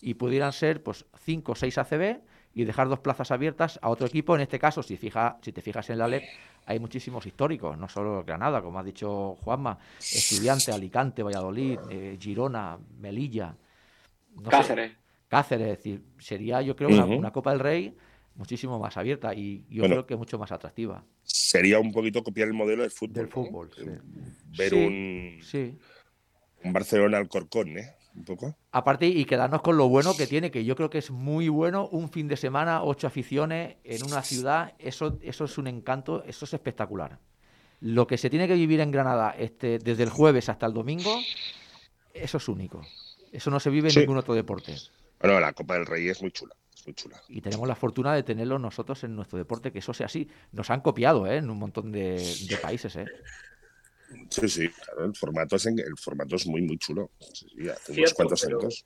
[0.02, 2.22] y pudieran ser pues cinco o seis ACB
[2.58, 4.34] y dejar dos plazas abiertas a otro equipo.
[4.34, 6.24] En este caso, si, fija, si te fijas en la LEP,
[6.66, 12.80] hay muchísimos históricos, no solo Granada, como ha dicho Juanma, Estudiante, Alicante, Valladolid, eh, Girona,
[13.00, 13.56] Melilla.
[14.36, 14.92] no sé, Cáceres.
[15.28, 17.14] Cáceres, es decir, sería yo creo una, Ujú.
[17.14, 17.96] una Copa del Rey
[18.34, 19.94] muchísimo más abierta y yo Bueno.
[19.96, 21.04] creo que mucho más atractiva.
[21.22, 23.14] Sería un poquito copiar el modelo del fútbol.
[23.14, 23.32] Del ¿no?
[23.32, 23.86] fútbol, sí.
[24.58, 25.78] Ver Sí, un, sí.
[26.64, 27.97] un Barcelona Alcorcón, ¿eh?
[28.18, 28.56] Un poco.
[28.72, 31.88] Aparte, y quedarnos con lo bueno que tiene, que yo creo que es muy bueno,
[31.92, 36.46] un fin de semana, ocho aficiones en una ciudad, eso, eso es un encanto, eso
[36.46, 37.20] es espectacular.
[37.80, 41.16] Lo que se tiene que vivir en Granada este, desde el jueves hasta el domingo,
[42.14, 42.82] eso es único.
[43.32, 44.00] Eso no se vive en Sí.
[44.00, 44.76] ningún otro deporte.
[45.20, 46.56] Bueno, la Copa del Rey es muy chula.
[46.76, 47.22] Es muy chula.
[47.30, 50.28] Y tenemos la fortuna de tenerlo nosotros en nuestro deporte, que eso sea así.
[50.52, 51.38] Nos han copiado ¿eh?
[51.38, 52.16] en un montón de,
[52.50, 52.96] de países.
[52.96, 53.06] ¿eh?
[54.30, 57.12] Sí, sí, claro, el formato es, en- el formato es muy, muy chulo.
[57.34, 58.86] Sí, sí, hace unos Cierto, cuantos pero- años.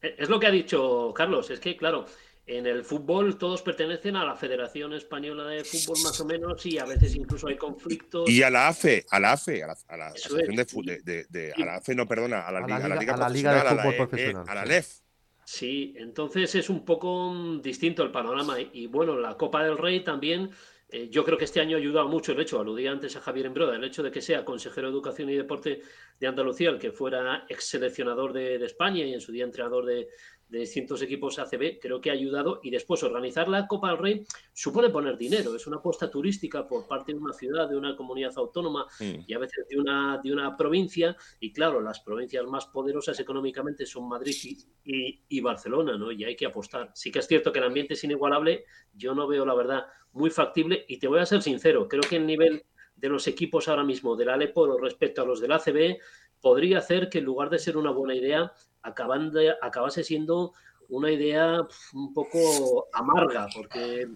[0.00, 2.06] Eh, Es lo que ha dicho Carlos, es que, claro,
[2.46, 6.76] en el fútbol todos pertenecen a la Federación Española de Fútbol más o menos y
[6.78, 8.28] a veces incluso hay conflictos.
[8.28, 10.66] Y a la AFE, a la AFE, a la, a la Eso Asociación es.
[10.74, 13.14] de, de, de- de- a la AFE, no, perdona, a la, A liga, la Liga-
[13.14, 14.68] a la Liga de Profesional, a la Fútbol E- E- Profesional, a la sí.
[14.68, 14.98] LEF.
[15.44, 18.60] Sí, entonces es un poco mm, distinto el panorama.
[18.60, 20.50] Y, y bueno, la Copa del Rey también,
[20.92, 23.46] eh, yo creo que este año ha ayudado mucho el hecho, aludía antes a Javier
[23.46, 25.80] Embroda, el hecho de que sea consejero de Educación y Deporte
[26.20, 29.86] de Andalucía, el que fuera ex seleccionador de, de España y en su día entrenador
[29.86, 30.08] de,
[30.52, 32.60] de distintos equipos ACB, creo que ha ayudado.
[32.62, 36.86] Y después organizar la Copa del Rey supone poner dinero, es una apuesta turística por
[36.86, 39.24] parte de una ciudad, de una comunidad autónoma Mm.
[39.26, 41.16] y a veces de una, de una provincia.
[41.40, 44.58] Y claro, las provincias más poderosas económicamente son Madrid y,
[44.94, 46.12] y- y Barcelona, ¿no?
[46.12, 46.90] Y hay que apostar.
[46.94, 50.28] Sí que es cierto que el ambiente es inigualable, yo no veo la verdad muy
[50.28, 52.62] factible y te voy a ser sincero, creo que el nivel
[52.94, 55.98] de los equipos ahora mismo del Aleporo respecto a los del ACB
[56.42, 60.52] podría hacer que en lugar de ser una buena idea, acabase siendo
[60.88, 64.08] una idea un poco amarga, porque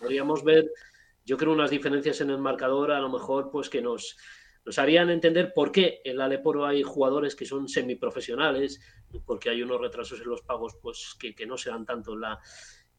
[0.00, 0.70] podríamos ver,
[1.24, 4.16] yo creo, unas diferencias en el marcador, a lo mejor, pues que nos,
[4.76, 8.80] harían entender por qué en la Aleporo hay jugadores que son semiprofesionales,
[9.26, 12.40] porque hay unos retrasos en los pagos pues que, no se dan tanto en la,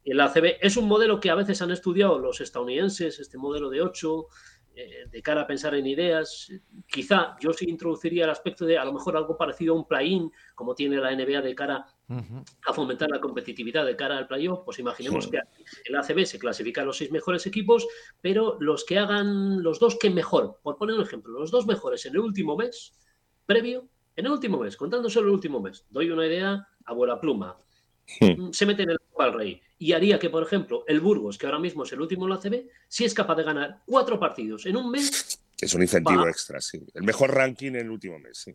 [0.03, 0.57] en la ACB.
[0.61, 4.27] Es un modelo que a veces han estudiado los estadounidenses, este modelo de 8,
[4.75, 6.51] eh, de cara a pensar en ideas.
[6.87, 10.31] Quizá yo sí introduciría el aspecto de a lo mejor algo parecido a un play-in,
[10.53, 11.85] como tiene la NBA de cara
[12.67, 15.31] a fomentar la competitividad de cara al playoff, pues imaginemos Sí.
[15.31, 17.87] que en la ACB se clasifican los seis mejores equipos,
[18.21, 22.05] pero los que hagan los dos que mejor, por poner un ejemplo, los dos mejores
[22.05, 22.93] en el último mes,
[23.45, 27.19] previo, en el último mes, contando solo el último mes, doy una idea a buena
[27.19, 27.57] pluma,
[28.19, 28.51] Hmm.
[28.51, 31.59] se mete en el del Rey y haría que, por ejemplo, el Burgos, que ahora
[31.59, 34.77] mismo es el último en la ACB, si es capaz de ganar cuatro partidos en
[34.77, 36.29] un mes, Es un incentivo Va.
[36.29, 36.81] extra, sí.
[36.93, 38.53] El mejor ranking en el último mes, sí.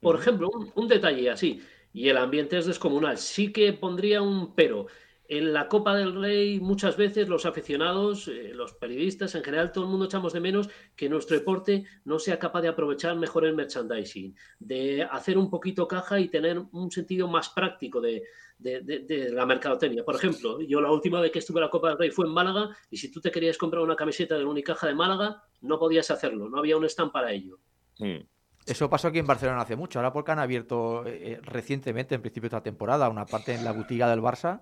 [0.00, 3.18] Por ejemplo, un, un detalle así, y el ambiente es descomunal.
[3.18, 4.86] Sí que pondría un pero.
[5.30, 9.84] En la Copa del Rey muchas veces los aficionados, eh, los periodistas, en general todo
[9.84, 13.54] el mundo echamos de menos que nuestro deporte no sea capaz de aprovechar mejor el
[13.54, 18.24] merchandising, de hacer un poquito caja y tener un sentido más práctico de,
[18.58, 20.04] de- de- de la mercadotecnia.
[20.04, 22.32] Por ejemplo, yo la última vez que estuve en la Copa del Rey fue en
[22.32, 25.78] Málaga y si tú te querías comprar una camiseta de la Unicaja de Málaga, no
[25.78, 27.60] podías hacerlo, no había un stand para ello.
[28.00, 28.16] Mm.
[28.66, 32.20] Eso pasó aquí en Barcelona hace mucho, ahora porque han abierto eh, eh, recientemente, en
[32.20, 34.60] principio de esta temporada, una parte en la butiga del Barça,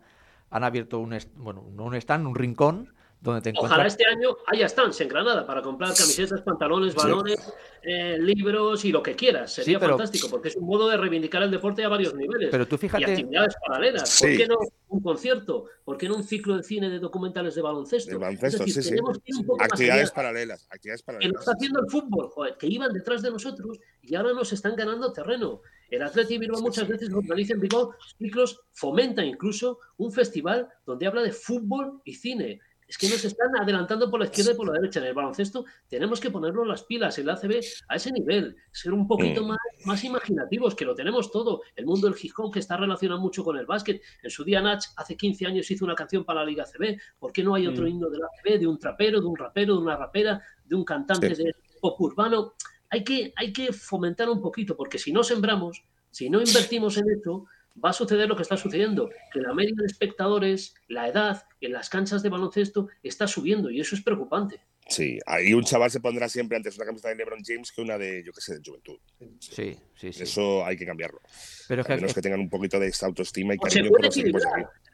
[0.51, 3.93] han abierto un, bueno, no un stand, un rincón donde te Ojalá encuentras...
[3.95, 6.99] este año haya stands en Granada para comprar camisetas, pantalones, Sí.
[6.99, 9.53] balones, eh, libros y lo que quieras.
[9.55, 12.49] Sería Sí, pero- fantástico porque es un modo de reivindicar el deporte a varios niveles.
[12.53, 14.21] Pero tú fíjate- Y actividades paralelas.
[14.21, 14.37] ¿Por Sí.
[14.37, 15.65] qué no un concierto?
[15.85, 18.13] ¿Por qué no un ciclo de cine de documentales de baloncesto?
[18.13, 18.91] El baloncesto, es decir, sí, sí.
[18.91, 21.41] tenemos que ir un poco más Actividades paralelas, actividades que paralelas.
[21.41, 25.13] está haciendo el fútbol, joder, que iban detrás de nosotros y ahora nos están ganando
[25.13, 25.61] terreno.
[25.91, 31.07] El Atleti de Bilbao muchas veces organiza en Bilbao ciclos, fomenta incluso un festival donde
[31.07, 32.61] habla de fútbol y cine.
[32.86, 35.01] Es que nos están adelantando por la izquierda y por la derecha.
[35.01, 39.07] En el baloncesto tenemos que ponernos las pilas, el ACB, a ese nivel, ser un
[39.07, 39.49] poquito Mm.
[39.49, 41.61] más, más imaginativos, que lo tenemos todo.
[41.76, 44.01] El mundo del Gijón, que está relacionado mucho con el básquet.
[44.22, 46.99] En su día, Nach, hace 15 años hizo una canción para la Liga ACB.
[47.18, 47.89] ¿Por qué no hay otro Mm.
[47.89, 51.34] himno del ACB, de un trapero, de un rapero, de una rapera, de un cantante
[51.34, 51.45] Sí.
[51.45, 52.55] de pop urbano?
[52.91, 57.11] Hay que, hay que fomentar un poquito, porque si no sembramos, si no invertimos en
[57.11, 57.47] esto,
[57.84, 61.72] va a suceder lo que está sucediendo, que la media de espectadores, la edad en
[61.72, 64.61] las canchas de baloncesto está subiendo y eso es preocupante.
[64.89, 67.99] Sí, ahí un chaval se pondrá siempre antes una camiseta de LeBron James que una
[67.99, 68.97] de, yo qué sé, de Juventud.
[69.39, 70.22] Sí, sí, sí.
[70.22, 71.20] Eso hay que cambiarlo.
[71.68, 74.16] Pero A que- menos que tengan un poquito de esta autoestima y cariño por los
[74.16, 74.43] equipos.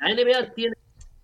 [0.01, 0.74] La NBA tiene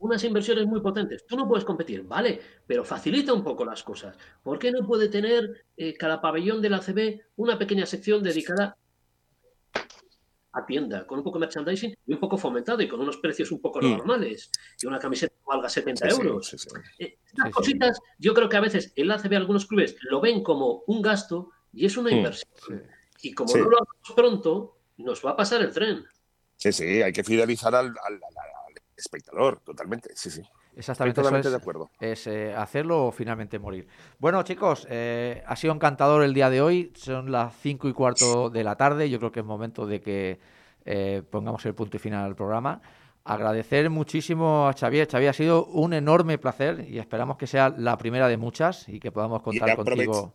[0.01, 1.25] unas inversiones muy potentes.
[1.27, 2.41] Tú no puedes competir, ¿vale?
[2.67, 4.17] Pero facilita un poco las cosas.
[4.43, 8.77] ¿Por qué no puede tener eh, cada pabellón de la CB una pequeña sección dedicada
[10.53, 13.53] a tienda, con un poco de merchandising y un poco fomentado y con unos precios
[13.53, 13.91] un poco Mm.
[13.91, 14.51] normales?
[14.83, 16.47] Y una camiseta que valga 70 Sí, sí, euros.
[16.49, 16.69] sí, sí.
[16.99, 17.53] Eh, Estas Sí, sí.
[17.53, 21.51] cositas, yo creo que a veces el ACB, algunos clubes lo ven como un gasto
[21.73, 22.15] y es una Mm.
[22.15, 22.51] inversión.
[23.23, 23.59] Y como Sí.
[23.59, 26.05] no lo hagamos pronto, nos va a pasar el tren.
[26.57, 28.21] Sí, sí, hay que fidelizar al- al- al
[29.01, 30.11] espectador, totalmente.
[30.15, 30.43] Sí, sí.
[30.77, 31.91] Exactamente, totalmente es, de acuerdo.
[32.01, 33.89] es, eh, hacerlo o finalmente morir.
[34.19, 36.93] Bueno, chicos, eh, ha sido encantador el día de hoy.
[36.95, 39.11] Son las 5 y cuarto de la tarde.
[39.11, 40.39] Yo creo que es momento de que
[40.85, 42.81] eh, pongamos el punto y final al programa.
[43.25, 45.09] Agradecer muchísimo a Xavier.
[45.11, 49.01] Xavier, ha sido un enorme placer y esperamos que sea la primera de muchas y
[49.01, 50.35] que podamos Y contar contigo.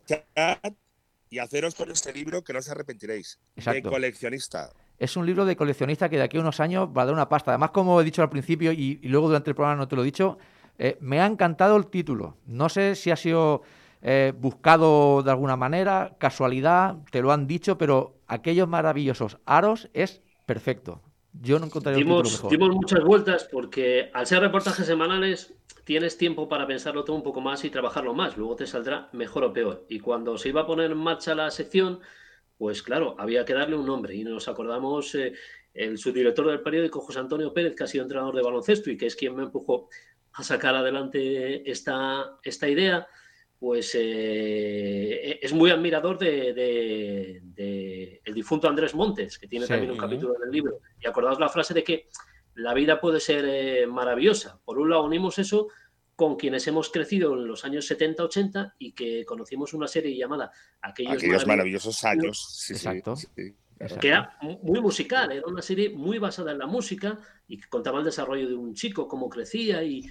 [1.30, 3.40] y haceros con este libro que no os arrepentiréis.
[3.56, 3.90] Exacto.
[3.90, 4.72] De coleccionista.
[4.98, 7.30] Es un libro de coleccionista que de aquí a unos años va a dar una
[7.30, 7.52] pasta.
[7.52, 10.02] Además, como he dicho al principio y, y luego durante el programa no te lo
[10.02, 10.38] he dicho,
[10.78, 12.38] eh, me ha encantado el título.
[12.46, 13.62] No sé si ha sido
[14.02, 20.22] eh, buscado de alguna manera, casualidad, te lo han dicho, pero aquellos maravillosos aros es
[20.46, 21.02] perfecto.
[21.34, 22.52] Yo no encontraría un título Dimos, mejor.
[22.52, 27.42] dimos muchas vueltas porque al ser reportajes semanales tienes tiempo para pensarlo todo un poco
[27.42, 28.38] más y trabajarlo más.
[28.38, 29.86] Luego te saldrá mejor o peor.
[29.90, 32.00] Y cuando se iba a poner en marcha la sección,
[32.58, 34.16] pues claro, había que darle un nombre.
[34.16, 35.34] Y nos acordamos eh,
[35.74, 39.08] el subdirector del periódico, José Antonio Pérez, que ha sido entrenador de baloncesto y que
[39.08, 39.90] es quien me empujó
[40.34, 43.08] a sacar adelante esta, esta idea.
[43.58, 49.72] Pues eh, es muy admirador de, de- de el difunto Andrés Montes, que tiene Sí.
[49.72, 50.80] también un capítulo en el libro.
[51.00, 52.08] Y acordaos la frase de que
[52.56, 54.60] la vida puede ser eh, maravillosa.
[54.64, 55.68] Por un lado, unimos eso
[56.16, 60.52] con quienes hemos crecido en los años 70-80 y que conocimos una serie llamada
[60.82, 62.48] Aquellos, Aquellos maravillosos maravillosos años.
[62.58, 63.16] Sí, Exacto.
[63.16, 63.56] sí, sí.
[63.78, 64.00] Exacto.
[64.00, 67.68] que era mu- muy musical, era una serie muy basada en la música y que
[67.68, 70.06] contaba el desarrollo de un chico, cómo crecía y,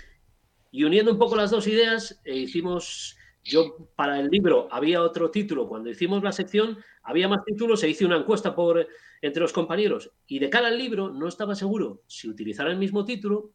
[0.71, 5.31] y uniendo un poco las dos ideas, eh, hicimos, yo para el libro había otro
[5.31, 8.87] título, cuando hicimos la sección había más títulos, se hizo una encuesta por,
[9.23, 13.07] entre los compañeros y de cara al libro no estaba seguro si utilizar el mismo
[13.07, 13.53] título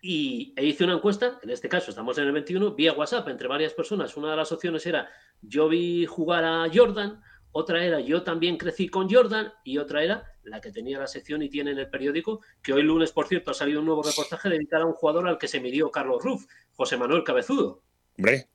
[0.00, 3.48] y e hice una encuesta, en este caso estamos en el 21, vía WhatsApp entre
[3.48, 4.16] varias personas.
[4.16, 5.08] Una de las opciones era
[5.42, 7.20] yo vi jugar a Jordan,
[7.52, 11.42] otra era yo también crecí con Jordan y otra era la que tenía la sección
[11.42, 14.48] y tiene en el periódico, que hoy lunes, por cierto, ha salido un nuevo reportaje
[14.48, 17.82] dedicado a un jugador al que se midió Carlos Ruf, José Manuel Cabezudo.
[18.16, 18.48] Hombre.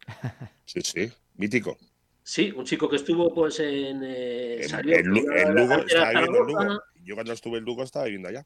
[0.65, 1.11] Sí, sí.
[1.35, 1.77] Mítico.
[2.23, 4.01] Sí, un chico que estuvo pues en...
[4.03, 6.67] eh, En, salió en en Lugo, estaba viviendo en.
[6.67, 6.81] Lugo.
[7.03, 8.45] Yo cuando estuve en Lugo estaba viviendo allá.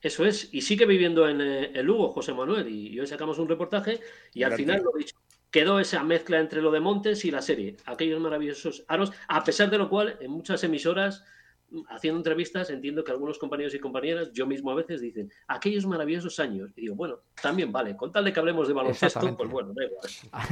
[0.00, 3.38] Eso es, y sigue viviendo en, eh, en Lugo, José Manuel, y, y hoy sacamos
[3.38, 4.00] un reportaje
[4.34, 5.16] y al final lo dicho,
[5.50, 9.70] quedó esa mezcla entre lo de Montes y la serie, aquellos maravillosos aros, a pesar
[9.70, 11.24] de lo cual en muchas emisoras
[11.70, 15.86] mm, haciendo entrevistas entiendo que algunos compañeros y compañeras, yo mismo a veces dicen, aquellos
[15.86, 19.50] maravillosos años, y digo, bueno, también vale, con tal de que hablemos de baloncesto, pues
[19.50, 20.06] bueno, da igual.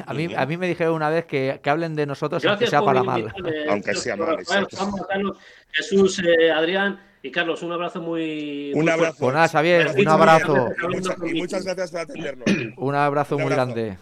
[0.06, 2.82] A mí, a mí me dijeron una vez que, que hablen de nosotros aunque sea
[2.82, 3.30] para mal.
[3.68, 4.66] Aunque sea mal, Rafael,
[5.70, 8.70] Jesús, eh, Adrián, Y Carlos, un abrazo muy.
[8.74, 9.16] Un muy abrazo.
[9.18, 10.68] Pues nada, Xavier, un abrazo.
[10.76, 12.46] Y muchas, hablando y muchas gracias por atendernos.
[12.76, 13.96] Un abrazo Un muy grande.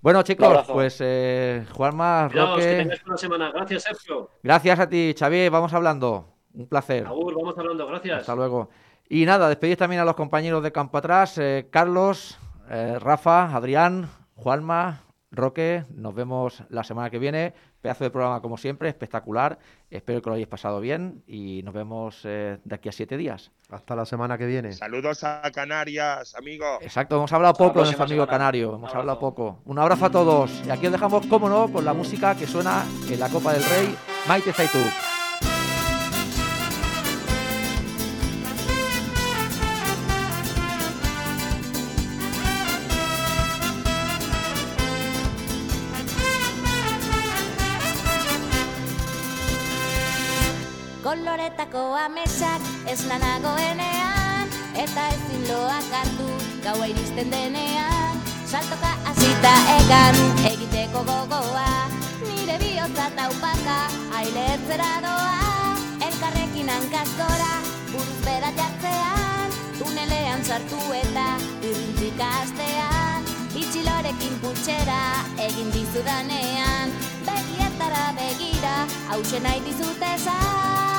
[0.00, 3.52] Bueno, chicos, pues eh, Juanma, que Roque, tengáis una semana.
[3.52, 4.28] Gracias, Sergio.
[4.42, 6.34] gracias a ti, Xavier, vamos hablando.
[6.52, 7.06] Un placer.
[7.06, 7.86] Agur, vamos hablando.
[7.86, 8.22] Gracias.
[8.22, 8.70] Hasta luego.
[9.08, 12.40] Y nada, despedir también a los compañeros de Campo Atrás, eh, Carlos,
[12.70, 15.84] eh, Rafa, Adrián, Juanma, Roque.
[15.90, 17.54] Nos vemos la semana que viene.
[17.84, 19.58] Pedazo de programa como siempre, espectacular.
[19.90, 23.50] Espero que lo hayáis pasado bien y nos vemos eh, de aquí a siete días.
[23.68, 24.72] Hasta la semana que viene.
[24.72, 26.64] Saludos a Canarias, amigo.
[26.80, 28.38] Exacto, hemos hablado poco de nuestro amigo semana.
[28.38, 28.98] Canario, Un hemos abrazo.
[29.00, 29.58] hablado poco.
[29.66, 30.62] Un abrazo a todos.
[30.66, 33.62] Y aquí os dejamos, como no, con la música que suena en la Copa del
[33.62, 33.94] Rey,
[34.26, 35.13] Maite Zaituk.
[52.94, 56.28] Amesak ez lanagoenean Eta ezin loak hartu
[56.62, 58.20] gaua iristen denean.
[58.46, 60.14] Saltoka hasita egan
[60.44, 61.88] egiteko gogoa.
[62.26, 65.76] Nire bihotza taupaka ailetzera doa.
[66.06, 67.54] Elkarrekin hankaz gora
[67.92, 69.50] buruz bera jartzean.
[69.78, 73.22] Tunelean sartu eta irrintzik astean.
[73.54, 76.90] Itxilorekin pultsera egin dizudanean.
[77.26, 78.74] Begietara begira
[79.10, 80.93] hause nahi dizut esan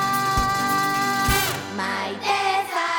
[1.76, 2.95] my desire.